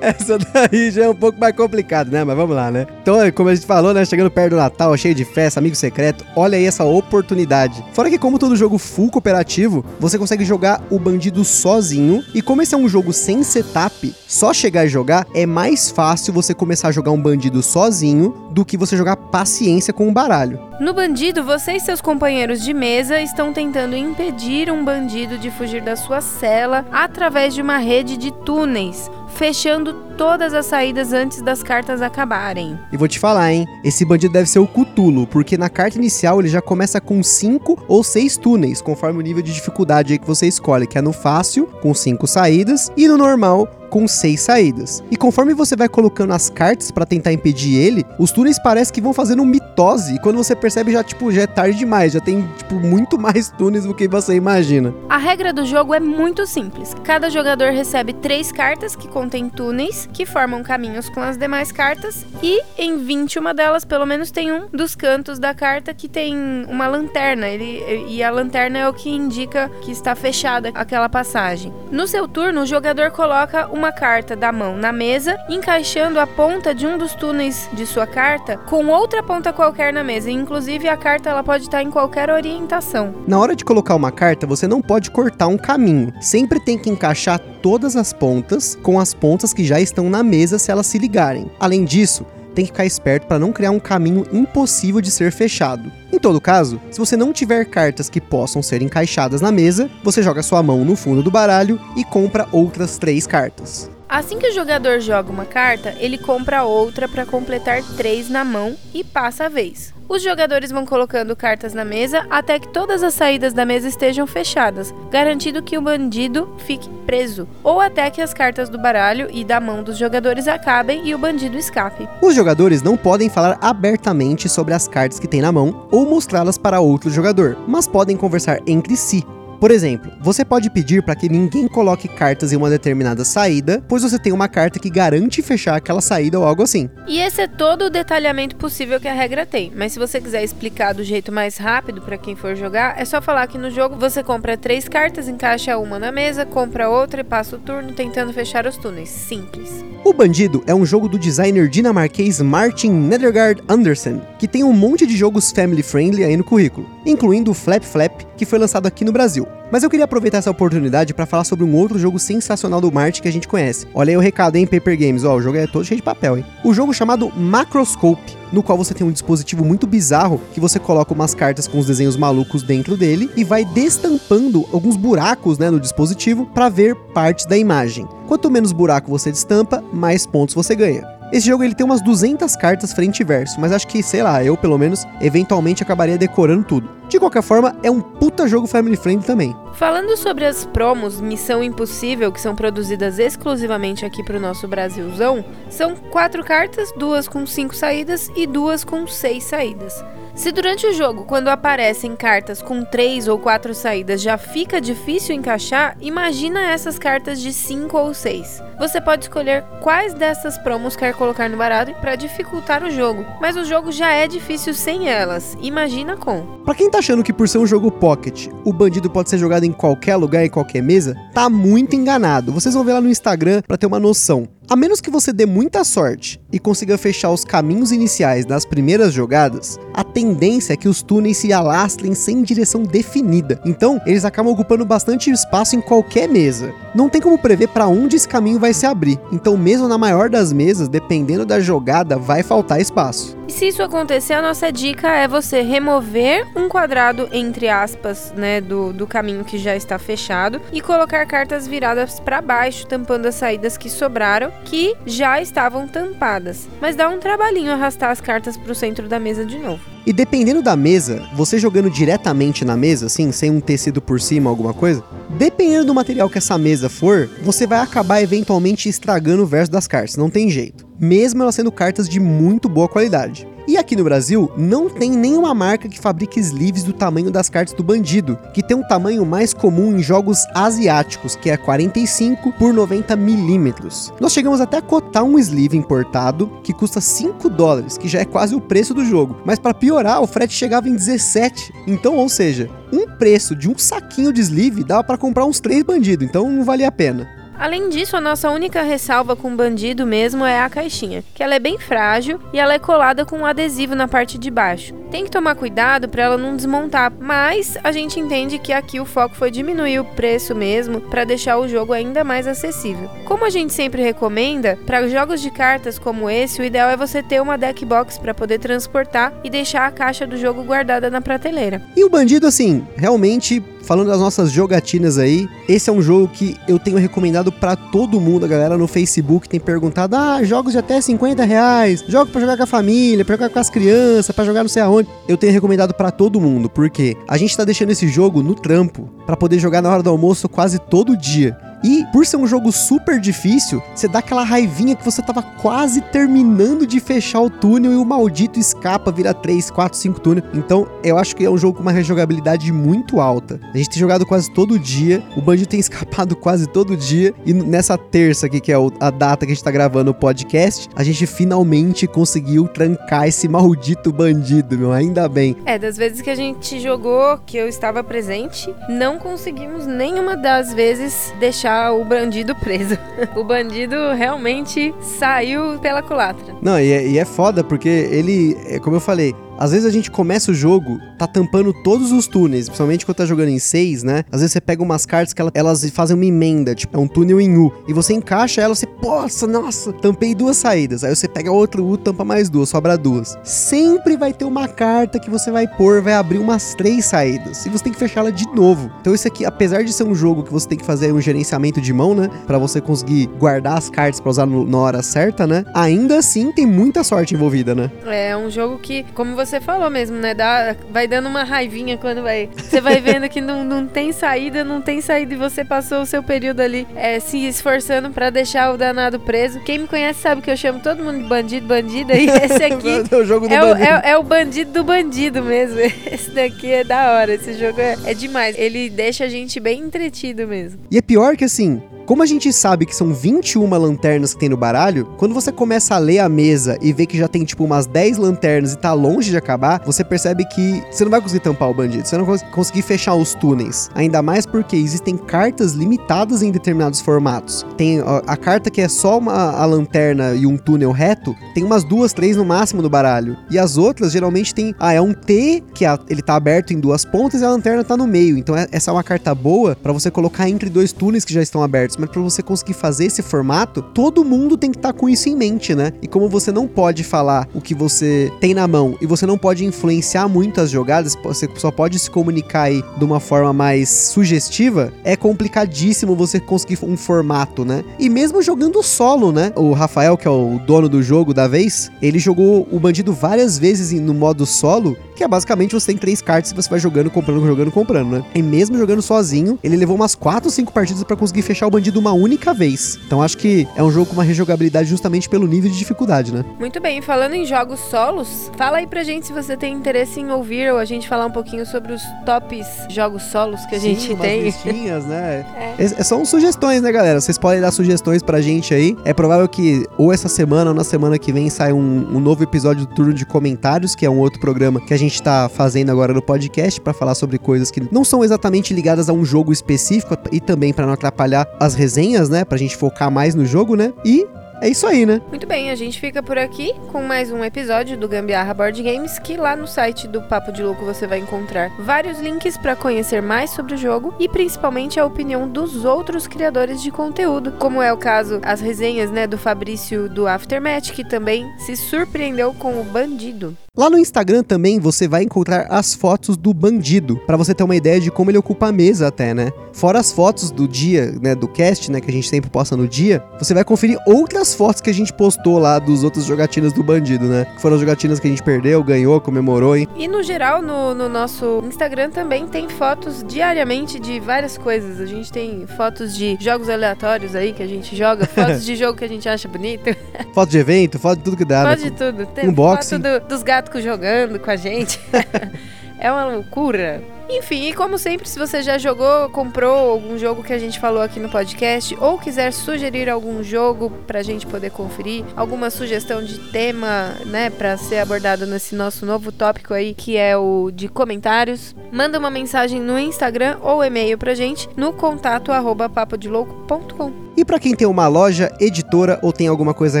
essa 0.00 0.38
daí 0.38 0.90
já 0.90 1.04
é 1.04 1.08
um 1.08 1.14
pouco 1.14 1.38
mais 1.38 1.54
complicado, 1.54 2.10
né? 2.10 2.24
Mas 2.24 2.36
vamos 2.36 2.56
lá, 2.56 2.70
né? 2.70 2.86
Então, 3.02 3.16
como 3.32 3.48
a 3.48 3.54
gente 3.54 3.66
falou, 3.66 3.94
né? 3.94 4.04
Chegando 4.04 4.30
perto 4.30 4.50
do 4.50 4.56
Natal, 4.56 4.96
cheio 4.96 5.14
de 5.14 5.24
festa, 5.24 5.60
amigo 5.60 5.76
secreto, 5.76 6.24
olha 6.34 6.58
aí 6.58 6.64
essa 6.64 6.84
oportunidade. 6.84 7.84
Fora 7.92 8.10
que, 8.10 8.18
como 8.18 8.38
todo 8.38 8.56
jogo 8.56 8.78
full 8.78 9.10
cooperativo, 9.10 9.84
você 10.00 10.18
consegue 10.18 10.44
jogar 10.44 10.82
o 10.90 10.98
bandido 10.98 11.44
sozinho. 11.44 12.24
E 12.34 12.42
como 12.42 12.62
esse 12.62 12.74
é 12.74 12.78
um 12.78 12.88
jogo 12.88 13.12
sem 13.12 13.42
setup, 13.42 14.14
só 14.26 14.52
chegar 14.52 14.86
e 14.86 14.88
jogar 14.88 15.26
é 15.34 15.46
mais 15.46 15.90
fácil 15.90 16.32
você 16.32 16.54
começar 16.54 16.88
a 16.88 16.92
jogar 16.92 17.12
um 17.12 17.20
bandido 17.20 17.62
sozinho 17.62 18.34
do 18.50 18.64
que 18.64 18.76
você 18.76 18.96
jogar 18.96 19.16
paciência 19.16 19.92
com 19.92 20.08
um 20.08 20.12
baralho. 20.12 20.60
No 20.80 20.92
Bandido, 20.92 21.44
você 21.44 21.74
e 21.74 21.80
seus 21.80 22.00
companheiros 22.00 22.60
de 22.60 22.74
mesa 22.74 23.20
estão 23.20 23.52
tentando 23.52 23.96
impedir 23.96 24.70
um 24.72 24.84
bandido 24.84 25.38
de 25.38 25.48
fugir 25.48 25.82
da 25.84 25.94
sua 25.94 26.20
cela 26.20 26.84
através 26.90 27.54
de 27.54 27.62
uma 27.62 27.78
rede 27.78 28.16
de 28.16 28.32
túneis, 28.32 29.10
fechando 29.34 29.92
todas 30.16 30.54
as 30.54 30.66
saídas 30.66 31.12
antes 31.12 31.42
das 31.42 31.62
cartas 31.62 32.00
acabarem. 32.00 32.78
E 32.92 32.96
vou 32.96 33.06
te 33.06 33.18
falar, 33.18 33.52
hein? 33.52 33.66
Esse 33.84 34.04
bandido 34.04 34.32
deve 34.32 34.48
ser 34.48 34.60
o 34.60 34.66
Cutulo, 34.66 35.26
porque 35.26 35.58
na 35.58 35.68
carta 35.68 35.98
inicial 35.98 36.40
ele 36.40 36.48
já 36.48 36.62
começa 36.62 37.00
com 37.00 37.22
5 37.22 37.84
ou 37.86 38.02
6 38.02 38.36
túneis, 38.36 38.80
conforme 38.80 39.18
o 39.18 39.22
nível 39.22 39.42
de 39.42 39.52
dificuldade 39.52 40.18
que 40.18 40.26
você 40.26 40.46
escolhe, 40.46 40.86
que 40.86 40.98
é 40.98 41.02
no 41.02 41.12
fácil, 41.12 41.66
com 41.82 41.92
5 41.92 42.26
saídas, 42.26 42.90
e 42.96 43.06
no 43.06 43.18
normal, 43.18 43.68
com 43.94 44.08
6 44.08 44.40
saídas. 44.40 45.04
E 45.08 45.16
conforme 45.16 45.54
você 45.54 45.76
vai 45.76 45.88
colocando 45.88 46.32
as 46.32 46.50
cartas 46.50 46.90
pra 46.90 47.06
tentar 47.06 47.32
impedir 47.32 47.76
ele, 47.76 48.04
os 48.18 48.32
túneis 48.32 48.58
parece 48.60 48.92
que 48.92 49.00
vão 49.00 49.12
fazendo 49.12 49.44
mitose, 49.44 50.16
e 50.16 50.18
quando 50.18 50.34
você 50.34 50.56
percebe 50.56 50.90
já, 50.90 51.04
tipo, 51.04 51.30
já 51.30 51.42
é 51.42 51.46
tarde 51.46 51.78
demais, 51.78 52.12
já 52.12 52.18
tem, 52.18 52.44
tipo, 52.56 52.74
muito 52.74 53.16
mais 53.16 53.50
túneis 53.50 53.84
do 53.84 53.94
que 53.94 54.08
você 54.08 54.34
imagina. 54.34 54.92
A 55.08 55.16
regra 55.16 55.52
do 55.52 55.64
jogo 55.64 55.94
é 55.94 56.00
muito 56.00 56.44
simples. 56.44 56.92
Cada 57.04 57.30
jogador 57.30 57.70
recebe 57.70 58.12
três 58.12 58.50
cartas 58.50 58.96
que 58.96 59.06
contêm 59.06 59.48
túneis, 59.48 60.08
que 60.12 60.26
formam 60.26 60.64
caminhos 60.64 61.08
com 61.08 61.20
as 61.20 61.36
demais 61.36 61.70
cartas, 61.70 62.26
e 62.42 62.60
em 62.76 62.98
21 62.98 63.54
delas, 63.54 63.84
pelo 63.84 64.04
menos, 64.04 64.32
tem 64.32 64.50
um 64.50 64.66
dos 64.72 64.96
cantos 64.96 65.38
da 65.38 65.54
carta 65.54 65.94
que 65.94 66.08
tem 66.08 66.34
uma 66.68 66.88
lanterna. 66.88 67.46
Ele, 67.46 68.06
e 68.08 68.24
a 68.24 68.30
lanterna 68.30 68.76
é 68.76 68.88
o 68.88 68.92
que 68.92 69.08
indica 69.08 69.70
que 69.82 69.92
está 69.92 70.16
fechada 70.16 70.72
aquela 70.74 71.08
passagem. 71.08 71.72
No 71.92 72.08
seu 72.08 72.26
turno, 72.26 72.62
o 72.62 72.66
jogador 72.66 73.12
coloca 73.12 73.68
uma 73.68 73.83
carta 73.92 74.34
da 74.36 74.52
mão 74.52 74.76
na 74.76 74.92
mesa, 74.92 75.38
encaixando 75.48 76.18
a 76.18 76.26
ponta 76.26 76.74
de 76.74 76.86
um 76.86 76.98
dos 76.98 77.14
túneis 77.14 77.68
de 77.72 77.86
sua 77.86 78.06
carta 78.06 78.56
com 78.56 78.86
outra 78.86 79.22
ponta 79.22 79.52
qualquer 79.52 79.92
na 79.92 80.04
mesa. 80.04 80.30
Inclusive, 80.30 80.88
a 80.88 80.96
carta 80.96 81.30
ela 81.30 81.42
pode 81.42 81.64
estar 81.64 81.82
em 81.82 81.90
qualquer 81.90 82.30
orientação. 82.30 83.14
Na 83.26 83.38
hora 83.38 83.54
de 83.56 83.64
colocar 83.64 83.94
uma 83.94 84.12
carta, 84.12 84.46
você 84.46 84.66
não 84.66 84.80
pode 84.80 85.10
cortar 85.10 85.46
um 85.46 85.56
caminho. 85.56 86.12
Sempre 86.20 86.60
tem 86.60 86.78
que 86.78 86.90
encaixar 86.90 87.38
todas 87.38 87.96
as 87.96 88.12
pontas 88.12 88.76
com 88.82 89.00
as 89.00 89.14
pontas 89.14 89.52
que 89.52 89.64
já 89.64 89.80
estão 89.80 90.10
na 90.10 90.22
mesa 90.22 90.58
se 90.58 90.70
elas 90.70 90.86
se 90.86 90.98
ligarem. 90.98 91.50
Além 91.58 91.84
disso, 91.84 92.26
tem 92.54 92.64
que 92.64 92.70
ficar 92.70 92.86
esperto 92.86 93.26
para 93.26 93.38
não 93.38 93.52
criar 93.52 93.70
um 93.70 93.80
caminho 93.80 94.26
impossível 94.32 95.00
de 95.00 95.10
ser 95.10 95.32
fechado. 95.32 95.90
Em 96.12 96.18
todo 96.18 96.40
caso, 96.40 96.80
se 96.90 96.98
você 96.98 97.16
não 97.16 97.32
tiver 97.32 97.64
cartas 97.64 98.08
que 98.08 98.20
possam 98.20 98.62
ser 98.62 98.80
encaixadas 98.82 99.40
na 99.40 99.50
mesa, 99.50 99.90
você 100.02 100.22
joga 100.22 100.42
sua 100.42 100.62
mão 100.62 100.84
no 100.84 100.96
fundo 100.96 101.22
do 101.22 101.30
baralho 101.30 101.80
e 101.96 102.04
compra 102.04 102.48
outras 102.52 102.98
três 102.98 103.26
cartas. 103.26 103.90
Assim 104.14 104.38
que 104.38 104.46
o 104.46 104.54
jogador 104.54 105.00
joga 105.00 105.28
uma 105.28 105.44
carta, 105.44 105.92
ele 105.98 106.16
compra 106.16 106.62
outra 106.62 107.08
para 107.08 107.26
completar 107.26 107.82
três 107.96 108.30
na 108.30 108.44
mão 108.44 108.76
e 108.94 109.02
passa 109.02 109.46
a 109.46 109.48
vez. 109.48 109.92
Os 110.08 110.22
jogadores 110.22 110.70
vão 110.70 110.86
colocando 110.86 111.34
cartas 111.34 111.74
na 111.74 111.84
mesa 111.84 112.24
até 112.30 112.60
que 112.60 112.68
todas 112.68 113.02
as 113.02 113.12
saídas 113.12 113.52
da 113.52 113.66
mesa 113.66 113.88
estejam 113.88 114.24
fechadas, 114.24 114.94
garantindo 115.10 115.64
que 115.64 115.76
o 115.76 115.82
bandido 115.82 116.48
fique 116.58 116.88
preso, 117.04 117.48
ou 117.64 117.80
até 117.80 118.08
que 118.08 118.22
as 118.22 118.32
cartas 118.32 118.68
do 118.68 118.78
baralho 118.78 119.26
e 119.32 119.44
da 119.44 119.60
mão 119.60 119.82
dos 119.82 119.98
jogadores 119.98 120.46
acabem 120.46 121.04
e 121.04 121.12
o 121.12 121.18
bandido 121.18 121.58
escape. 121.58 122.08
Os 122.22 122.36
jogadores 122.36 122.82
não 122.82 122.96
podem 122.96 123.28
falar 123.28 123.58
abertamente 123.60 124.48
sobre 124.48 124.74
as 124.74 124.86
cartas 124.86 125.18
que 125.18 125.26
têm 125.26 125.42
na 125.42 125.50
mão 125.50 125.88
ou 125.90 126.06
mostrá-las 126.06 126.56
para 126.56 126.78
outro 126.78 127.10
jogador, 127.10 127.58
mas 127.66 127.88
podem 127.88 128.16
conversar 128.16 128.60
entre 128.64 128.96
si. 128.96 129.26
Por 129.64 129.70
exemplo, 129.70 130.12
você 130.20 130.44
pode 130.44 130.68
pedir 130.68 131.02
para 131.02 131.16
que 131.16 131.26
ninguém 131.26 131.66
coloque 131.66 132.06
cartas 132.06 132.52
em 132.52 132.56
uma 132.56 132.68
determinada 132.68 133.24
saída, 133.24 133.82
pois 133.88 134.02
você 134.02 134.18
tem 134.18 134.30
uma 134.30 134.46
carta 134.46 134.78
que 134.78 134.90
garante 134.90 135.40
fechar 135.40 135.74
aquela 135.74 136.02
saída 136.02 136.38
ou 136.38 136.44
algo 136.44 136.62
assim. 136.62 136.90
E 137.08 137.18
esse 137.18 137.40
é 137.40 137.46
todo 137.48 137.86
o 137.86 137.90
detalhamento 137.90 138.56
possível 138.56 139.00
que 139.00 139.08
a 139.08 139.14
regra 139.14 139.46
tem. 139.46 139.72
Mas 139.74 139.92
se 139.92 139.98
você 139.98 140.20
quiser 140.20 140.44
explicar 140.44 140.92
do 140.92 141.02
jeito 141.02 141.32
mais 141.32 141.56
rápido 141.56 142.02
para 142.02 142.18
quem 142.18 142.36
for 142.36 142.54
jogar, 142.54 143.00
é 143.00 143.06
só 143.06 143.22
falar 143.22 143.46
que 143.46 143.56
no 143.56 143.70
jogo 143.70 143.96
você 143.96 144.22
compra 144.22 144.54
três 144.54 144.86
cartas, 144.86 145.28
encaixa 145.28 145.78
uma 145.78 145.98
na 145.98 146.12
mesa, 146.12 146.44
compra 146.44 146.90
outra 146.90 147.22
e 147.22 147.24
passa 147.24 147.56
o 147.56 147.58
turno 147.58 147.94
tentando 147.94 148.34
fechar 148.34 148.66
os 148.66 148.76
túneis. 148.76 149.08
Simples. 149.08 149.82
O 150.04 150.12
Bandido 150.12 150.62
é 150.66 150.74
um 150.74 150.84
jogo 150.84 151.08
do 151.08 151.18
designer 151.18 151.70
dinamarquês 151.70 152.38
Martin 152.38 152.90
Nedergaard 152.90 153.62
Andersen, 153.66 154.20
que 154.38 154.46
tem 154.46 154.62
um 154.62 154.74
monte 154.74 155.06
de 155.06 155.16
jogos 155.16 155.50
family 155.50 155.82
friendly 155.82 156.22
aí 156.22 156.36
no 156.36 156.44
currículo, 156.44 156.86
incluindo 157.06 157.50
o 157.50 157.54
Flap 157.54 157.82
Flap, 157.82 158.20
que 158.36 158.44
foi 158.44 158.58
lançado 158.58 158.86
aqui 158.86 159.06
no 159.06 159.12
Brasil. 159.12 159.53
Mas 159.70 159.82
eu 159.82 159.90
queria 159.90 160.04
aproveitar 160.04 160.38
essa 160.38 160.50
oportunidade 160.50 161.12
para 161.12 161.26
falar 161.26 161.44
sobre 161.44 161.64
um 161.64 161.74
outro 161.74 161.98
jogo 161.98 162.18
sensacional 162.18 162.80
do 162.80 162.92
Martin 162.92 163.22
que 163.22 163.28
a 163.28 163.32
gente 163.32 163.48
conhece. 163.48 163.86
Olha 163.92 164.10
aí 164.10 164.16
o 164.16 164.20
recado, 164.20 164.56
hein, 164.56 164.66
Paper 164.66 164.98
Games. 164.98 165.24
Ó, 165.24 165.34
o 165.34 165.42
jogo 165.42 165.56
é 165.56 165.66
todo 165.66 165.84
cheio 165.84 165.98
de 165.98 166.04
papel, 166.04 166.38
hein? 166.38 166.44
O 166.62 166.72
jogo 166.72 166.94
chamado 166.94 167.32
Macroscope, 167.34 168.36
no 168.52 168.62
qual 168.62 168.78
você 168.78 168.94
tem 168.94 169.06
um 169.06 169.10
dispositivo 169.10 169.64
muito 169.64 169.86
bizarro 169.86 170.40
que 170.52 170.60
você 170.60 170.78
coloca 170.78 171.12
umas 171.12 171.34
cartas 171.34 171.66
com 171.66 171.78
os 171.78 171.86
desenhos 171.86 172.16
malucos 172.16 172.62
dentro 172.62 172.96
dele 172.96 173.30
e 173.36 173.42
vai 173.42 173.64
destampando 173.64 174.64
alguns 174.72 174.96
buracos, 174.96 175.58
né, 175.58 175.70
no 175.70 175.80
dispositivo 175.80 176.46
para 176.46 176.68
ver 176.68 176.94
partes 177.12 177.46
da 177.46 177.56
imagem. 177.56 178.06
Quanto 178.28 178.50
menos 178.50 178.70
buraco 178.70 179.10
você 179.10 179.30
destampa, 179.30 179.82
mais 179.92 180.26
pontos 180.26 180.54
você 180.54 180.76
ganha. 180.76 181.13
Esse 181.34 181.48
jogo 181.48 181.64
ele 181.64 181.74
tem 181.74 181.84
umas 181.84 182.00
200 182.00 182.54
cartas 182.54 182.92
frente 182.92 183.18
e 183.18 183.24
verso, 183.24 183.60
mas 183.60 183.72
acho 183.72 183.88
que, 183.88 184.00
sei 184.04 184.22
lá, 184.22 184.44
eu 184.44 184.56
pelo 184.56 184.78
menos, 184.78 185.04
eventualmente 185.20 185.82
acabaria 185.82 186.16
decorando 186.16 186.62
tudo. 186.62 186.88
De 187.08 187.18
qualquer 187.18 187.42
forma, 187.42 187.74
é 187.82 187.90
um 187.90 188.00
puta 188.00 188.46
jogo 188.46 188.68
family 188.68 188.96
friendly 188.96 189.26
também. 189.26 189.63
Falando 189.74 190.16
sobre 190.16 190.44
as 190.44 190.64
promos 190.64 191.20
Missão 191.20 191.62
Impossível, 191.62 192.30
que 192.30 192.40
são 192.40 192.54
produzidas 192.54 193.18
exclusivamente 193.18 194.04
aqui 194.04 194.22
para 194.22 194.36
o 194.36 194.40
nosso 194.40 194.68
Brasilzão, 194.68 195.44
são 195.68 195.96
quatro 195.96 196.44
cartas, 196.44 196.92
duas 196.96 197.26
com 197.26 197.44
cinco 197.44 197.74
saídas 197.74 198.30
e 198.36 198.46
duas 198.46 198.84
com 198.84 199.04
seis 199.06 199.42
saídas. 199.42 200.04
Se 200.34 200.50
durante 200.50 200.84
o 200.84 200.92
jogo, 200.92 201.24
quando 201.24 201.46
aparecem 201.46 202.16
cartas 202.16 202.60
com 202.60 202.84
3 202.84 203.28
ou 203.28 203.38
4 203.38 203.72
saídas, 203.72 204.20
já 204.20 204.36
fica 204.36 204.80
difícil 204.80 205.32
encaixar, 205.32 205.96
imagina 206.00 206.72
essas 206.72 206.98
cartas 206.98 207.40
de 207.40 207.52
5 207.52 207.96
ou 207.96 208.12
6. 208.12 208.60
Você 208.80 209.00
pode 209.00 209.26
escolher 209.26 209.62
quais 209.80 210.12
dessas 210.12 210.58
promos 210.58 210.96
quer 210.96 211.14
colocar 211.14 211.48
no 211.48 211.56
baralho 211.56 211.94
para 212.00 212.16
dificultar 212.16 212.82
o 212.82 212.90
jogo, 212.90 213.24
mas 213.40 213.56
o 213.56 213.64
jogo 213.64 213.92
já 213.92 214.10
é 214.10 214.26
difícil 214.26 214.74
sem 214.74 215.08
elas. 215.08 215.56
Imagina 215.60 216.16
com. 216.16 216.42
Pra 216.64 216.74
quem 216.74 216.90
tá 216.90 216.98
achando 216.98 217.22
que 217.22 217.32
por 217.32 217.48
ser 217.48 217.58
um 217.58 217.66
jogo 217.66 217.92
pocket, 217.92 218.48
o 218.64 218.72
bandido 218.72 219.08
pode 219.08 219.30
ser 219.30 219.38
jogado 219.38 219.63
em 219.64 219.72
qualquer 219.72 220.16
lugar 220.16 220.44
e 220.44 220.50
qualquer 220.50 220.82
mesa, 220.82 221.16
tá 221.32 221.48
muito 221.48 221.96
enganado. 221.96 222.52
Vocês 222.52 222.74
vão 222.74 222.84
ver 222.84 222.94
lá 222.94 223.00
no 223.00 223.08
Instagram 223.10 223.62
para 223.66 223.76
ter 223.76 223.86
uma 223.86 224.00
noção. 224.00 224.48
A 224.66 224.74
menos 224.74 225.00
que 225.00 225.10
você 225.10 225.30
dê 225.30 225.44
muita 225.44 225.84
sorte 225.84 226.40
e 226.50 226.58
consiga 226.58 226.96
fechar 226.96 227.30
os 227.30 227.44
caminhos 227.44 227.92
iniciais 227.92 228.46
nas 228.46 228.64
primeiras 228.64 229.12
jogadas, 229.12 229.78
a 229.92 230.02
tendência 230.02 230.72
é 230.72 230.76
que 230.76 230.88
os 230.88 231.02
túneis 231.02 231.36
se 231.36 231.52
alastrem 231.52 232.14
sem 232.14 232.42
direção 232.42 232.82
definida. 232.82 233.60
Então, 233.66 234.00
eles 234.06 234.24
acabam 234.24 234.54
ocupando 234.54 234.84
bastante 234.86 235.30
espaço 235.30 235.76
em 235.76 235.82
qualquer 235.82 236.28
mesa. 236.28 236.72
Não 236.94 237.10
tem 237.10 237.20
como 237.20 237.38
prever 237.38 237.68
para 237.68 237.86
onde 237.86 238.16
esse 238.16 238.26
caminho 238.26 238.58
vai 238.58 238.72
se 238.72 238.86
abrir. 238.86 239.20
Então, 239.30 239.54
mesmo 239.56 239.86
na 239.86 239.98
maior 239.98 240.30
das 240.30 240.50
mesas, 240.50 240.88
dependendo 240.88 241.44
da 241.44 241.60
jogada, 241.60 242.16
vai 242.16 242.42
faltar 242.42 242.80
espaço. 242.80 243.36
E 243.46 243.52
se 243.52 243.68
isso 243.68 243.82
acontecer, 243.82 244.32
a 244.32 244.40
nossa 244.40 244.72
dica 244.72 245.08
é 245.08 245.28
você 245.28 245.60
remover 245.60 246.46
um 246.56 246.66
quadrado, 246.66 247.28
entre 247.30 247.68
aspas, 247.68 248.32
né, 248.34 248.60
do, 248.60 248.92
do 248.92 249.06
caminho 249.06 249.44
que 249.44 249.58
já 249.58 249.76
está 249.76 249.98
fechado 249.98 250.60
e 250.72 250.80
colocar 250.80 251.24
cartas 251.26 251.66
viradas 251.66 252.18
para 252.18 252.40
baixo, 252.40 252.86
tampando 252.86 253.26
as 253.26 253.34
saídas 253.34 253.76
que 253.76 253.90
sobraram, 253.90 254.50
que 254.64 254.94
já 255.04 255.42
estavam 255.42 255.86
tampadas. 255.86 256.66
Mas 256.80 256.96
dá 256.96 257.08
um 257.08 257.18
trabalhinho 257.18 257.70
arrastar 257.70 258.10
as 258.10 258.20
cartas 258.20 258.56
para 258.56 258.72
o 258.72 258.74
centro 258.74 259.08
da 259.08 259.20
mesa 259.20 259.44
de 259.44 259.58
novo. 259.58 259.94
E 260.06 260.12
dependendo 260.12 260.62
da 260.62 260.76
mesa, 260.76 261.22
você 261.34 261.58
jogando 261.58 261.90
diretamente 261.90 262.64
na 262.64 262.76
mesa, 262.76 263.06
assim, 263.06 263.30
sem 263.32 263.50
um 263.50 263.60
tecido 263.60 264.00
por 264.00 264.20
cima, 264.20 264.50
alguma 264.50 264.74
coisa, 264.74 265.02
dependendo 265.30 265.86
do 265.86 265.94
material 265.94 266.28
que 266.28 266.38
essa 266.38 266.58
mesa 266.58 266.88
for, 266.88 267.28
você 267.42 267.66
vai 267.66 267.80
acabar 267.80 268.22
eventualmente 268.22 268.88
estragando 268.88 269.42
o 269.42 269.46
verso 269.46 269.70
das 269.70 269.86
cartas, 269.86 270.16
não 270.16 270.28
tem 270.28 270.50
jeito. 270.50 270.83
Mesmo 271.00 271.42
elas 271.42 271.54
sendo 271.54 271.72
cartas 271.72 272.08
de 272.08 272.20
muito 272.20 272.68
boa 272.68 272.88
qualidade. 272.88 273.46
E 273.66 273.78
aqui 273.78 273.96
no 273.96 274.04
Brasil, 274.04 274.52
não 274.58 274.90
tem 274.90 275.10
nenhuma 275.10 275.54
marca 275.54 275.88
que 275.88 275.98
fabrique 275.98 276.38
sleeves 276.38 276.82
do 276.82 276.92
tamanho 276.92 277.30
das 277.30 277.48
cartas 277.48 277.74
do 277.74 277.82
bandido, 277.82 278.38
que 278.52 278.62
tem 278.62 278.76
um 278.76 278.86
tamanho 278.86 279.24
mais 279.24 279.54
comum 279.54 279.96
em 279.96 280.02
jogos 280.02 280.40
asiáticos, 280.54 281.34
que 281.34 281.48
é 281.48 281.56
45 281.56 282.52
por 282.52 282.74
90 282.74 283.16
milímetros. 283.16 284.12
Nós 284.20 284.34
chegamos 284.34 284.60
até 284.60 284.76
a 284.76 284.82
cotar 284.82 285.24
um 285.24 285.38
sleeve 285.38 285.78
importado 285.78 286.60
que 286.62 286.74
custa 286.74 287.00
5 287.00 287.48
dólares, 287.48 287.96
que 287.96 288.06
já 288.06 288.20
é 288.20 288.24
quase 288.26 288.54
o 288.54 288.60
preço 288.60 288.92
do 288.92 289.02
jogo. 289.02 289.40
Mas 289.46 289.58
para 289.58 289.72
piorar, 289.72 290.20
o 290.20 290.26
frete 290.26 290.52
chegava 290.52 290.86
em 290.86 290.94
17. 290.94 291.72
Então, 291.86 292.16
ou 292.16 292.28
seja, 292.28 292.68
um 292.92 293.06
preço 293.16 293.56
de 293.56 293.70
um 293.70 293.78
saquinho 293.78 294.32
de 294.32 294.42
sleeve 294.42 294.84
dava 294.84 295.02
para 295.02 295.16
comprar 295.16 295.46
uns 295.46 295.58
três 295.58 295.82
bandidos, 295.82 296.26
então 296.28 296.50
não 296.50 296.64
valia 296.64 296.88
a 296.88 296.92
pena. 296.92 297.43
Além 297.58 297.88
disso, 297.88 298.16
a 298.16 298.20
nossa 298.20 298.50
única 298.50 298.82
ressalva 298.82 299.36
com 299.36 299.54
bandido 299.54 300.04
mesmo 300.04 300.44
é 300.44 300.60
a 300.60 300.68
caixinha, 300.68 301.24
que 301.34 301.42
ela 301.42 301.54
é 301.54 301.58
bem 301.58 301.78
frágil 301.78 302.40
e 302.52 302.58
ela 302.58 302.74
é 302.74 302.78
colada 302.78 303.24
com 303.24 303.38
um 303.38 303.46
adesivo 303.46 303.94
na 303.94 304.08
parte 304.08 304.36
de 304.36 304.50
baixo. 304.50 304.94
Tem 305.14 305.22
que 305.22 305.30
tomar 305.30 305.54
cuidado 305.54 306.08
para 306.08 306.24
ela 306.24 306.36
não 306.36 306.56
desmontar, 306.56 307.12
mas 307.20 307.78
a 307.84 307.92
gente 307.92 308.18
entende 308.18 308.58
que 308.58 308.72
aqui 308.72 308.98
o 308.98 309.04
foco 309.04 309.36
foi 309.36 309.48
diminuir 309.48 310.00
o 310.00 310.04
preço 310.04 310.56
mesmo 310.56 311.00
para 311.00 311.22
deixar 311.22 311.56
o 311.56 311.68
jogo 311.68 311.92
ainda 311.92 312.24
mais 312.24 312.48
acessível. 312.48 313.08
Como 313.24 313.44
a 313.44 313.48
gente 313.48 313.72
sempre 313.72 314.02
recomenda, 314.02 314.76
para 314.84 315.06
jogos 315.06 315.40
de 315.40 315.52
cartas 315.52 316.00
como 316.00 316.28
esse, 316.28 316.60
o 316.60 316.64
ideal 316.64 316.90
é 316.90 316.96
você 316.96 317.22
ter 317.22 317.40
uma 317.40 317.56
deck 317.56 317.84
box 317.84 318.18
para 318.18 318.34
poder 318.34 318.58
transportar 318.58 319.32
e 319.44 319.48
deixar 319.48 319.86
a 319.86 319.92
caixa 319.92 320.26
do 320.26 320.36
jogo 320.36 320.64
guardada 320.64 321.08
na 321.08 321.20
prateleira. 321.20 321.80
E 321.96 322.02
o 322.02 322.10
bandido, 322.10 322.48
assim, 322.48 322.84
realmente 322.96 323.62
falando 323.84 324.08
das 324.08 324.18
nossas 324.18 324.50
jogatinas 324.50 325.18
aí, 325.18 325.48
esse 325.68 325.88
é 325.88 325.92
um 325.92 326.02
jogo 326.02 326.28
que 326.28 326.56
eu 326.66 326.78
tenho 326.78 326.96
recomendado 326.96 327.52
para 327.52 327.76
todo 327.76 328.20
mundo. 328.20 328.44
A 328.44 328.48
galera 328.48 328.76
no 328.76 328.88
Facebook 328.88 329.48
tem 329.48 329.60
perguntado: 329.60 330.16
ah, 330.16 330.42
jogos 330.42 330.72
de 330.72 330.78
até 330.78 331.00
50 331.00 331.44
reais, 331.44 332.04
jogo 332.08 332.30
para 332.30 332.40
jogar 332.40 332.56
com 332.56 332.62
a 332.62 332.66
família, 332.66 333.24
pra 333.24 333.36
jogar 333.36 333.50
com 333.50 333.58
as 333.58 333.70
crianças, 333.70 334.34
para 334.34 334.44
jogar 334.44 334.62
não 334.62 334.68
sei 334.68 334.82
aonde. 334.82 335.03
Eu 335.28 335.36
tenho 335.36 335.52
recomendado 335.52 335.94
para 335.94 336.10
todo 336.10 336.40
mundo, 336.40 336.68
porque 336.68 337.16
a 337.28 337.36
gente 337.36 337.56
tá 337.56 337.64
deixando 337.64 337.90
esse 337.90 338.08
jogo 338.08 338.42
no 338.42 338.54
trampo 338.54 339.08
para 339.26 339.36
poder 339.36 339.58
jogar 339.58 339.82
na 339.82 339.90
hora 339.90 340.02
do 340.02 340.10
almoço 340.10 340.48
quase 340.48 340.78
todo 340.78 341.16
dia. 341.16 341.56
E 341.84 342.06
por 342.06 342.24
ser 342.24 342.38
um 342.38 342.46
jogo 342.46 342.72
super 342.72 343.20
difícil, 343.20 343.82
você 343.94 344.08
dá 344.08 344.20
aquela 344.20 344.42
raivinha 344.42 344.96
que 344.96 345.04
você 345.04 345.20
tava 345.20 345.42
quase 345.42 346.00
terminando 346.00 346.86
de 346.86 346.98
fechar 346.98 347.42
o 347.42 347.50
túnel 347.50 347.92
e 347.92 347.96
o 347.96 348.04
maldito 348.06 348.58
escapa, 348.58 349.12
vira 349.12 349.34
3, 349.34 349.70
4, 349.70 349.98
5 349.98 350.20
túnel. 350.20 350.44
Então, 350.54 350.88
eu 351.04 351.18
acho 351.18 351.36
que 351.36 351.44
é 351.44 351.50
um 351.50 351.58
jogo 351.58 351.76
com 351.76 351.82
uma 351.82 351.92
rejogabilidade 351.92 352.72
muito 352.72 353.20
alta. 353.20 353.60
A 353.74 353.76
gente 353.76 353.90
tem 353.90 353.98
jogado 353.98 354.24
quase 354.24 354.50
todo 354.50 354.78
dia, 354.78 355.22
o 355.36 355.42
bandido 355.42 355.68
tem 355.68 355.78
escapado 355.80 356.34
quase 356.34 356.66
todo 356.66 356.96
dia, 356.96 357.34
e 357.44 357.52
nessa 357.52 357.98
terça 357.98 358.46
aqui, 358.46 358.60
que 358.60 358.72
é 358.72 358.76
a 359.00 359.10
data 359.10 359.44
que 359.44 359.52
a 359.52 359.54
gente 359.54 359.64
tá 359.64 359.70
gravando 359.70 360.10
o 360.10 360.14
podcast, 360.14 360.88
a 360.96 361.04
gente 361.04 361.26
finalmente 361.26 362.06
conseguiu 362.06 362.66
trancar 362.66 363.28
esse 363.28 363.46
maldito 363.46 364.10
bandido, 364.10 364.78
meu, 364.78 364.90
ainda 364.90 365.28
bem. 365.28 365.54
É, 365.66 365.78
das 365.78 365.98
vezes 365.98 366.22
que 366.22 366.30
a 366.30 366.34
gente 366.34 366.80
jogou, 366.80 367.36
que 367.44 367.58
eu 367.58 367.68
estava 367.68 368.02
presente, 368.02 368.74
não 368.88 369.18
conseguimos 369.18 369.86
nenhuma 369.86 370.34
das 370.34 370.72
vezes 370.72 371.34
deixar 371.38 371.73
o 371.92 372.04
bandido 372.04 372.54
preso. 372.54 372.96
o 373.34 373.44
bandido 373.44 373.96
realmente 374.16 374.94
saiu 375.00 375.78
pela 375.78 376.02
culatra. 376.02 376.54
Não, 376.60 376.78
e 376.78 376.92
é, 376.92 377.06
e 377.06 377.18
é 377.18 377.24
foda 377.24 377.62
porque 377.64 377.88
ele, 377.88 378.56
é 378.66 378.78
como 378.78 378.96
eu 378.96 379.00
falei, 379.00 379.34
às 379.58 379.72
vezes 379.72 379.86
a 379.86 379.90
gente 379.90 380.10
começa 380.10 380.50
o 380.50 380.54
jogo, 380.54 380.98
tá 381.18 381.26
tampando 381.26 381.72
todos 381.72 382.12
os 382.12 382.26
túneis, 382.26 382.66
principalmente 382.66 383.04
quando 383.04 383.16
tá 383.16 383.26
jogando 383.26 383.48
em 383.48 383.58
6, 383.58 384.02
né? 384.02 384.24
Às 384.30 384.40
vezes 384.40 384.52
você 384.52 384.60
pega 384.60 384.82
umas 384.82 385.06
cartas 385.06 385.32
que 385.32 385.42
elas 385.54 385.88
fazem 385.90 386.16
uma 386.16 386.24
emenda, 386.24 386.74
tipo, 386.74 386.96
é 386.96 387.00
um 387.00 387.08
túnel 387.08 387.40
em 387.40 387.56
U, 387.56 387.72
e 387.88 387.92
você 387.92 388.14
encaixa 388.14 388.60
ela, 388.62 388.74
você, 388.74 388.86
poxa, 388.86 389.46
nossa, 389.46 389.92
tampei 389.92 390.34
duas 390.34 390.56
saídas. 390.56 391.04
Aí 391.04 391.14
você 391.14 391.28
pega 391.28 391.50
outro 391.50 391.84
U, 391.84 391.96
tampa 391.96 392.24
mais 392.24 392.48
duas, 392.48 392.68
sobra 392.68 392.96
duas. 392.96 393.36
Sempre 393.42 394.16
vai 394.16 394.32
ter 394.32 394.44
uma 394.44 394.68
carta 394.68 395.18
que 395.18 395.30
você 395.30 395.50
vai 395.50 395.66
pôr, 395.66 396.02
vai 396.02 396.14
abrir 396.14 396.38
umas 396.38 396.74
três 396.74 397.04
saídas, 397.04 397.64
e 397.66 397.68
você 397.68 397.84
tem 397.84 397.92
que 397.92 397.98
fechá-la 397.98 398.30
de 398.30 398.46
novo. 398.54 398.90
Então 399.00 399.14
isso 399.14 399.28
aqui, 399.28 399.44
apesar 399.44 399.82
de 399.84 399.92
ser 399.92 400.04
um 400.04 400.14
jogo 400.14 400.42
que 400.42 400.52
você 400.52 400.68
tem 400.68 400.78
que 400.78 400.84
fazer 400.84 401.12
um 401.12 401.20
gerenciamento 401.20 401.80
de 401.80 401.92
mão, 401.92 402.14
né? 402.14 402.28
Para 402.46 402.58
você 402.58 402.80
conseguir 402.80 403.26
guardar 403.38 403.78
as 403.78 403.90
cartas 403.90 404.20
para 404.20 404.30
usar 404.30 404.46
no, 404.46 404.66
na 404.66 404.78
hora 404.78 405.02
certa, 405.02 405.46
né? 405.46 405.64
Ainda 405.74 406.18
assim 406.18 406.52
tem 406.52 406.66
muita 406.66 407.04
sorte 407.04 407.34
envolvida, 407.34 407.74
né? 407.74 407.90
É 408.06 408.36
um 408.36 408.50
jogo 408.50 408.78
que, 408.78 409.04
como 409.14 409.34
você 409.34 409.43
você 409.44 409.60
falou 409.60 409.90
mesmo, 409.90 410.16
né? 410.16 410.34
Dá, 410.34 410.74
vai 410.90 411.06
dando 411.06 411.28
uma 411.28 411.44
raivinha 411.44 411.96
quando 411.96 412.22
vai. 412.22 412.48
Você 412.56 412.80
vai 412.80 413.00
vendo 413.00 413.28
que 413.28 413.40
não, 413.40 413.64
não 413.64 413.86
tem 413.86 414.12
saída, 414.12 414.64
não 414.64 414.80
tem 414.80 415.00
saída 415.00 415.34
e 415.34 415.36
você 415.36 415.64
passou 415.64 416.02
o 416.02 416.06
seu 416.06 416.22
período 416.22 416.60
ali 416.60 416.86
é, 416.96 417.20
se 417.20 417.46
esforçando 417.46 418.10
para 418.10 418.30
deixar 418.30 418.72
o 418.72 418.76
danado 418.76 419.20
preso. 419.20 419.60
Quem 419.60 419.80
me 419.80 419.88
conhece 419.88 420.20
sabe 420.20 420.42
que 420.42 420.50
eu 420.50 420.56
chamo 420.56 420.80
todo 420.80 421.02
mundo 421.02 421.22
de 421.22 421.28
bandido, 421.28 421.66
bandida. 421.66 422.14
E 422.14 422.26
esse 422.26 422.62
aqui 422.64 423.02
é, 423.10 423.16
o 423.16 423.24
jogo 423.24 423.48
do 423.48 423.54
é, 423.54 423.60
bandido. 423.60 423.80
O, 423.80 423.84
é, 423.84 424.02
é, 424.04 424.18
o 424.18 424.22
bandido 424.22 424.72
do 424.72 424.84
bandido 424.84 425.42
mesmo. 425.42 425.80
Esse 426.10 426.30
daqui 426.30 426.70
é 426.70 426.84
da 426.84 427.12
hora. 427.12 427.34
Esse 427.34 427.54
jogo 427.54 427.80
é, 427.80 427.96
é 428.04 428.14
demais. 428.14 428.56
Ele 428.58 428.88
deixa 428.90 429.24
a 429.24 429.28
gente 429.28 429.58
bem 429.60 429.80
entretido 429.80 430.46
mesmo. 430.46 430.80
E 430.90 430.98
é 430.98 431.02
pior 431.02 431.36
que 431.36 431.44
assim, 431.44 431.82
como 432.06 432.22
a 432.22 432.26
gente 432.26 432.52
sabe 432.52 432.84
que 432.84 432.94
são 432.94 433.12
21 433.12 433.68
lanternas 433.70 434.34
que 434.34 434.40
tem 434.40 434.48
no 434.48 434.56
baralho, 434.56 435.06
quando 435.16 435.34
você 435.34 435.50
começa 435.50 435.94
a 435.94 435.98
ler 435.98 436.18
a 436.18 436.28
mesa 436.28 436.78
e 436.82 436.92
vê 436.92 437.06
que 437.06 437.16
já 437.16 437.26
tem 437.26 437.44
tipo 437.44 437.64
umas 437.64 437.86
10 437.86 438.18
lanternas 438.18 438.74
e 438.74 438.78
tá 438.78 438.92
longe 438.92 439.30
de 439.30 439.36
acabar, 439.36 439.82
você 439.84 440.04
percebe 440.04 440.44
que 440.44 440.82
você 440.90 441.04
não 441.04 441.10
vai 441.10 441.20
conseguir 441.20 441.40
tampar 441.40 441.70
o 441.70 441.74
bandido, 441.74 442.06
você 442.06 442.18
não 442.18 442.24
vai 442.24 442.38
conseguir 442.50 442.82
fechar 442.82 443.14
os 443.14 443.34
túneis. 443.34 443.90
Ainda 443.94 444.20
mais 444.20 444.44
porque 444.44 444.76
existem 444.76 445.16
cartas 445.16 445.72
limitadas 445.72 446.42
em 446.42 446.50
determinados 446.50 447.00
formatos. 447.00 447.64
Tem 447.76 448.00
a, 448.00 448.22
a 448.26 448.36
carta 448.36 448.70
que 448.70 448.80
é 448.80 448.88
só 448.88 449.18
uma 449.18 449.32
a 449.32 449.64
lanterna 449.64 450.34
e 450.34 450.46
um 450.46 450.56
túnel 450.56 450.92
reto, 450.92 451.34
tem 451.54 451.64
umas 451.64 451.84
duas, 451.84 452.12
três 452.12 452.36
no 452.36 452.44
máximo 452.44 452.82
do 452.82 452.90
baralho. 452.90 453.36
E 453.50 453.58
as 453.58 453.78
outras 453.78 454.12
geralmente 454.12 454.54
tem, 454.54 454.74
ah, 454.78 454.92
é 454.92 455.00
um 455.00 455.14
T 455.14 455.62
que 455.74 455.84
a, 455.84 455.98
ele 456.08 456.20
tá 456.20 456.34
aberto 456.34 456.72
em 456.72 456.80
duas 456.80 457.04
pontas 457.04 457.40
e 457.40 457.44
a 457.44 457.50
lanterna 457.50 457.82
tá 457.82 457.96
no 457.96 458.06
meio. 458.06 458.36
Então 458.36 458.54
é, 458.54 458.66
essa 458.70 458.90
é 458.90 458.92
uma 458.92 459.02
carta 459.02 459.34
boa 459.34 459.74
para 459.74 459.92
você 459.92 460.10
colocar 460.10 460.48
entre 460.48 460.68
dois 460.68 460.92
túneis 460.92 461.24
que 461.24 461.32
já 461.32 461.42
estão 461.42 461.62
abertos 461.62 461.93
mas 461.98 462.10
para 462.10 462.20
você 462.20 462.42
conseguir 462.42 462.74
fazer 462.74 463.06
esse 463.06 463.22
formato, 463.22 463.82
todo 463.82 464.24
mundo 464.24 464.56
tem 464.56 464.70
que 464.70 464.78
estar 464.78 464.92
tá 464.92 464.98
com 464.98 465.08
isso 465.08 465.28
em 465.28 465.36
mente, 465.36 465.74
né? 465.74 465.92
E 466.02 466.06
como 466.06 466.28
você 466.28 466.52
não 466.52 466.66
pode 466.66 467.04
falar 467.04 467.48
o 467.54 467.60
que 467.60 467.74
você 467.74 468.32
tem 468.40 468.54
na 468.54 468.66
mão 468.66 468.96
e 469.00 469.06
você 469.06 469.26
não 469.26 469.38
pode 469.38 469.64
influenciar 469.64 470.28
muito 470.28 470.60
as 470.60 470.70
jogadas, 470.70 471.16
você 471.22 471.48
só 471.56 471.70
pode 471.70 471.98
se 471.98 472.10
comunicar 472.10 472.62
aí 472.62 472.82
de 472.96 473.04
uma 473.04 473.20
forma 473.20 473.52
mais 473.52 473.88
sugestiva, 473.88 474.92
é 475.04 475.16
complicadíssimo 475.16 476.14
você 476.14 476.40
conseguir 476.40 476.78
um 476.82 476.96
formato, 476.96 477.64
né? 477.64 477.84
E 477.98 478.08
mesmo 478.08 478.42
jogando 478.42 478.82
solo, 478.82 479.32
né? 479.32 479.52
O 479.56 479.72
Rafael, 479.72 480.16
que 480.16 480.28
é 480.28 480.30
o 480.30 480.58
dono 480.66 480.88
do 480.88 481.02
jogo 481.02 481.32
da 481.32 481.48
vez, 481.48 481.90
ele 482.00 482.18
jogou 482.18 482.66
o 482.70 482.78
bandido 482.78 483.12
várias 483.12 483.58
vezes 483.58 483.92
no 484.00 484.14
modo 484.14 484.46
solo 484.46 484.96
que 485.14 485.22
é 485.24 485.28
basicamente 485.28 485.72
você 485.74 485.86
tem 485.86 485.96
três 485.96 486.20
cartas 486.20 486.50
e 486.52 486.54
você 486.54 486.68
vai 486.68 486.78
jogando, 486.78 487.10
comprando, 487.10 487.44
jogando, 487.46 487.70
comprando, 487.70 488.10
né? 488.10 488.24
E 488.34 488.42
mesmo 488.42 488.76
jogando 488.78 489.02
sozinho, 489.02 489.58
ele 489.62 489.76
levou 489.76 489.96
umas 489.96 490.14
4 490.14 490.46
ou 490.48 490.50
5 490.50 490.72
partidas 490.72 491.04
para 491.04 491.16
conseguir 491.16 491.42
fechar 491.42 491.66
o 491.66 491.70
bandido 491.70 491.98
uma 492.00 492.12
única 492.12 492.52
vez. 492.52 492.98
Então 493.06 493.22
acho 493.22 493.36
que 493.38 493.66
é 493.76 493.82
um 493.82 493.90
jogo 493.90 494.06
com 494.06 494.12
uma 494.14 494.24
rejogabilidade 494.24 494.88
justamente 494.88 495.28
pelo 495.28 495.46
nível 495.46 495.70
de 495.70 495.78
dificuldade, 495.78 496.32
né? 496.32 496.44
Muito 496.58 496.80
bem, 496.80 497.00
falando 497.00 497.34
em 497.34 497.44
jogos 497.46 497.80
solos, 497.80 498.50
fala 498.56 498.78
aí 498.78 498.86
pra 498.86 499.02
gente 499.02 499.26
se 499.26 499.32
você 499.32 499.56
tem 499.56 499.74
interesse 499.74 500.20
em 500.20 500.30
ouvir 500.30 500.72
ou 500.72 500.78
a 500.78 500.84
gente 500.84 501.08
falar 501.08 501.26
um 501.26 501.30
pouquinho 501.30 501.64
sobre 501.66 501.92
os 501.92 502.02
tops 502.26 502.66
jogos 502.90 503.22
solos 503.24 503.64
que 503.66 503.74
a 503.76 503.80
Sim, 503.80 503.94
gente 503.94 504.12
umas 504.12 504.20
tem. 504.22 504.42
listinhas, 504.42 505.04
né? 505.06 505.44
É. 505.78 505.82
É- 505.84 506.02
são 506.04 506.24
sugestões, 506.24 506.82
né, 506.82 506.90
galera? 506.92 507.20
Vocês 507.20 507.38
podem 507.38 507.60
dar 507.60 507.70
sugestões 507.70 508.22
pra 508.22 508.40
gente 508.40 508.72
aí. 508.74 508.96
É 509.04 509.12
provável 509.12 509.48
que 509.48 509.86
ou 509.98 510.12
essa 510.12 510.28
semana 510.28 510.70
ou 510.70 510.76
na 510.76 510.84
semana 510.84 511.18
que 511.18 511.32
vem 511.32 511.48
saia 511.50 511.74
um, 511.74 512.16
um 512.16 512.20
novo 512.20 512.42
episódio 512.42 512.86
do 512.86 512.94
Turno 512.94 513.12
de 513.12 513.24
Comentários, 513.26 513.94
que 513.94 514.04
é 514.06 514.10
um 514.10 514.18
outro 514.18 514.40
programa 514.40 514.80
que 514.80 514.92
a 514.94 514.96
gente 514.96 515.03
tá 515.08 515.48
fazendo 515.48 515.90
agora 515.90 516.12
no 516.12 516.22
podcast 516.22 516.80
pra 516.80 516.92
falar 516.92 517.14
sobre 517.14 517.38
coisas 517.38 517.70
que 517.70 517.82
não 517.92 518.04
são 518.04 518.24
exatamente 518.24 518.74
ligadas 518.74 519.08
a 519.08 519.12
um 519.12 519.24
jogo 519.24 519.52
específico 519.52 520.16
e 520.32 520.40
também 520.40 520.72
pra 520.72 520.86
não 520.86 520.92
atrapalhar 520.92 521.48
as 521.60 521.74
resenhas, 521.74 522.28
né? 522.28 522.44
Pra 522.44 522.58
gente 522.58 522.76
focar 522.76 523.10
mais 523.10 523.34
no 523.34 523.44
jogo, 523.44 523.76
né? 523.76 523.92
E 524.04 524.26
é 524.60 524.68
isso 524.68 524.86
aí, 524.86 525.04
né? 525.04 525.20
Muito 525.28 525.46
bem, 525.46 525.70
a 525.70 525.74
gente 525.74 526.00
fica 526.00 526.22
por 526.22 526.38
aqui 526.38 526.72
com 526.90 527.02
mais 527.02 527.30
um 527.30 527.44
episódio 527.44 527.98
do 527.98 528.08
Gambiarra 528.08 528.54
Board 528.54 528.82
Games, 528.82 529.18
que 529.18 529.36
lá 529.36 529.54
no 529.54 529.66
site 529.66 530.08
do 530.08 530.22
Papo 530.22 530.52
de 530.52 530.62
Louco 530.62 530.84
você 530.84 531.06
vai 531.06 531.18
encontrar 531.18 531.70
vários 531.80 532.18
links 532.18 532.56
para 532.56 532.74
conhecer 532.74 533.20
mais 533.20 533.50
sobre 533.50 533.74
o 533.74 533.76
jogo 533.76 534.14
e 534.18 534.28
principalmente 534.28 534.98
a 534.98 535.04
opinião 535.04 535.48
dos 535.48 535.84
outros 535.84 536.26
criadores 536.26 536.80
de 536.82 536.90
conteúdo, 536.90 537.52
como 537.58 537.82
é 537.82 537.92
o 537.92 537.98
caso 537.98 538.40
as 538.42 538.60
resenhas, 538.60 539.10
né, 539.10 539.26
do 539.26 539.36
Fabrício 539.36 540.08
do 540.08 540.26
Aftermath, 540.26 540.92
que 540.92 541.04
também 541.04 541.46
se 541.58 541.76
surpreendeu 541.76 542.54
com 542.54 542.80
o 542.80 542.84
Bandido. 542.84 543.56
Lá 543.76 543.90
no 543.90 543.98
Instagram 543.98 544.44
também 544.44 544.78
você 544.78 545.08
vai 545.08 545.24
encontrar 545.24 545.66
as 545.68 545.96
fotos 545.96 546.36
do 546.36 546.54
bandido, 546.54 547.16
pra 547.26 547.36
você 547.36 547.52
ter 547.52 547.64
uma 547.64 547.74
ideia 547.74 547.98
de 548.00 548.08
como 548.08 548.30
ele 548.30 548.38
ocupa 548.38 548.68
a 548.68 548.72
mesa 548.72 549.08
até, 549.08 549.34
né? 549.34 549.50
Fora 549.72 549.98
as 549.98 550.12
fotos 550.12 550.52
do 550.52 550.68
dia, 550.68 551.10
né, 551.20 551.34
do 551.34 551.48
cast, 551.48 551.90
né, 551.90 552.00
que 552.00 552.08
a 552.08 552.12
gente 552.12 552.28
sempre 552.28 552.48
posta 552.48 552.76
no 552.76 552.86
dia, 552.86 553.20
você 553.36 553.52
vai 553.52 553.64
conferir 553.64 553.98
outras 554.06 554.54
fotos 554.54 554.80
que 554.80 554.88
a 554.90 554.94
gente 554.94 555.12
postou 555.12 555.58
lá 555.58 555.80
dos 555.80 556.04
outros 556.04 556.24
jogatinas 556.24 556.72
do 556.72 556.84
bandido, 556.84 557.24
né? 557.26 557.46
Que 557.46 557.60
foram 557.60 557.74
as 557.74 557.80
jogatinas 557.80 558.20
que 558.20 558.28
a 558.28 558.30
gente 558.30 558.44
perdeu, 558.44 558.80
ganhou, 558.84 559.20
comemorou, 559.20 559.76
hein? 559.76 559.88
E 559.96 560.06
no 560.06 560.22
geral, 560.22 560.62
no, 560.62 560.94
no 560.94 561.08
nosso 561.08 561.60
Instagram 561.66 562.10
também 562.10 562.46
tem 562.46 562.68
fotos 562.68 563.24
diariamente 563.26 563.98
de 563.98 564.20
várias 564.20 564.56
coisas. 564.56 565.00
A 565.00 565.06
gente 565.06 565.32
tem 565.32 565.66
fotos 565.76 566.14
de 566.16 566.36
jogos 566.40 566.68
aleatórios 566.68 567.34
aí 567.34 567.52
que 567.52 567.62
a 567.62 567.66
gente 567.66 567.96
joga, 567.96 568.24
fotos 568.32 568.64
de 568.64 568.76
jogo 568.76 568.96
que 568.96 569.04
a 569.04 569.08
gente 569.08 569.28
acha 569.28 569.48
bonito, 569.48 569.90
Foto 570.32 570.50
de 570.50 570.58
evento, 570.58 570.96
foto 570.96 571.18
de 571.18 571.24
tudo 571.24 571.36
que 571.36 571.44
dá, 571.44 571.64
foto 571.70 571.78
de 571.82 571.90
né? 571.90 571.96
tudo. 571.98 572.26
Tem 572.26 572.48
Unboxing. 572.48 573.02
foto 573.02 573.20
do- 573.20 573.28
dos 573.28 573.42
gatos 573.42 573.63
jogando 573.80 574.38
com 574.38 574.50
a 574.50 574.56
gente. 574.56 575.00
é 575.98 576.10
uma 576.10 576.24
loucura. 576.24 577.02
Enfim, 577.28 577.68
e 577.68 577.72
como 577.72 577.96
sempre, 577.96 578.28
se 578.28 578.38
você 578.38 578.62
já 578.62 578.76
jogou, 578.76 579.30
comprou 579.30 579.90
algum 579.92 580.18
jogo 580.18 580.42
que 580.42 580.52
a 580.52 580.58
gente 580.58 580.78
falou 580.78 581.02
aqui 581.02 581.18
no 581.18 581.30
podcast, 581.30 581.96
ou 581.98 582.18
quiser 582.18 582.52
sugerir 582.52 583.08
algum 583.08 583.42
jogo 583.42 583.90
pra 584.06 584.22
gente 584.22 584.46
poder 584.46 584.70
conferir, 584.70 585.24
alguma 585.34 585.70
sugestão 585.70 586.22
de 586.22 586.38
tema, 586.50 587.14
né, 587.24 587.48
pra 587.48 587.76
ser 587.78 587.98
abordado 587.98 588.46
nesse 588.46 588.74
nosso 588.74 589.06
novo 589.06 589.32
tópico 589.32 589.72
aí, 589.72 589.94
que 589.94 590.16
é 590.16 590.36
o 590.36 590.70
de 590.70 590.86
comentários, 590.86 591.74
manda 591.90 592.18
uma 592.18 592.30
mensagem 592.30 592.80
no 592.80 592.98
Instagram 592.98 593.56
ou 593.62 593.82
e-mail 593.82 594.18
pra 594.18 594.34
gente 594.34 594.68
no 594.76 594.92
contato 594.92 595.50
arroba 595.50 595.88
papodelouco.com. 595.88 597.23
E 597.36 597.44
pra 597.44 597.58
quem 597.58 597.74
tem 597.74 597.86
uma 597.86 598.06
loja, 598.06 598.52
editora 598.60 599.18
ou 599.20 599.32
tem 599.32 599.48
alguma 599.48 599.74
coisa 599.74 600.00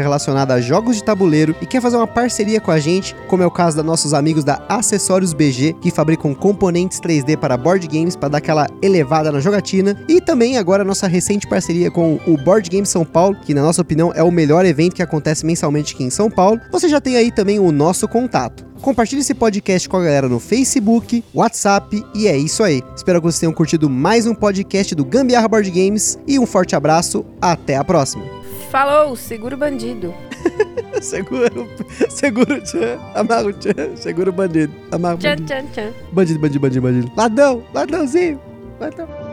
relacionada 0.00 0.54
a 0.54 0.60
jogos 0.60 0.96
de 0.96 1.04
tabuleiro 1.04 1.54
e 1.60 1.66
quer 1.66 1.80
fazer 1.80 1.96
uma 1.96 2.06
parceria 2.06 2.60
com 2.60 2.70
a 2.70 2.78
gente, 2.78 3.14
como 3.26 3.42
é 3.42 3.46
o 3.46 3.50
caso 3.50 3.76
dos 3.76 3.84
nossos 3.84 4.14
amigos 4.14 4.44
da 4.44 4.62
Acessórios 4.68 5.32
BG, 5.32 5.74
que 5.80 5.90
fabricam 5.90 6.32
componentes 6.32 7.00
3D 7.00 7.36
para 7.36 7.56
board 7.56 7.88
games 7.88 8.14
para 8.14 8.28
dar 8.28 8.38
aquela 8.38 8.68
elevada 8.80 9.32
na 9.32 9.40
jogatina, 9.40 9.96
e 10.08 10.20
também 10.20 10.58
agora 10.58 10.82
a 10.82 10.86
nossa 10.86 11.08
recente 11.08 11.48
parceria 11.48 11.90
com 11.90 12.20
o 12.24 12.36
Board 12.36 12.70
Game 12.70 12.86
São 12.86 13.04
Paulo, 13.04 13.36
que 13.42 13.52
na 13.52 13.62
nossa 13.62 13.82
opinião 13.82 14.12
é 14.14 14.22
o 14.22 14.30
melhor 14.30 14.64
evento 14.64 14.94
que 14.94 15.02
acontece 15.02 15.44
mensalmente 15.44 15.94
aqui 15.94 16.04
em 16.04 16.10
São 16.10 16.30
Paulo. 16.30 16.60
Você 16.70 16.88
já 16.88 17.00
tem 17.00 17.16
aí 17.16 17.32
também 17.32 17.58
o 17.58 17.72
nosso 17.72 18.06
contato. 18.06 18.64
Compartilhe 18.84 19.22
esse 19.22 19.32
podcast 19.32 19.88
com 19.88 19.96
a 19.96 20.02
galera 20.04 20.28
no 20.28 20.38
Facebook, 20.38 21.24
WhatsApp 21.32 22.04
e 22.14 22.26
é 22.28 22.36
isso 22.36 22.62
aí. 22.62 22.82
Espero 22.94 23.18
que 23.18 23.24
vocês 23.26 23.40
tenham 23.40 23.50
curtido 23.54 23.88
mais 23.88 24.26
um 24.26 24.34
podcast 24.34 24.94
do 24.94 25.02
Gambiarra 25.06 25.48
Board 25.48 25.70
Games 25.70 26.18
e 26.26 26.38
um 26.38 26.44
forte 26.44 26.76
abraço, 26.76 27.24
até 27.40 27.76
a 27.78 27.82
próxima. 27.82 28.22
Falou, 28.70 29.16
segura 29.16 29.54
o 29.54 29.58
bandido. 29.58 30.12
segura, 31.00 31.50
o- 31.58 32.10
segura 32.10 32.56
o 32.58 32.60
tchan, 32.60 32.98
amarra 33.14 33.44
o 33.46 33.52
tchan, 33.54 33.96
segura 33.96 34.28
o 34.28 34.32
bandido, 34.34 34.74
amarra 34.92 35.14
o 35.14 35.18
Tchan, 35.18 35.30
bandido. 35.30 35.46
tchan, 35.48 35.66
tchan. 35.72 35.90
Bandido, 36.12 36.38
bandido, 36.40 36.60
bandido, 36.60 36.82
bandido. 36.82 37.12
Ladrão, 37.16 37.62
ladrãozinho, 37.72 38.38
ladrão. 38.78 39.23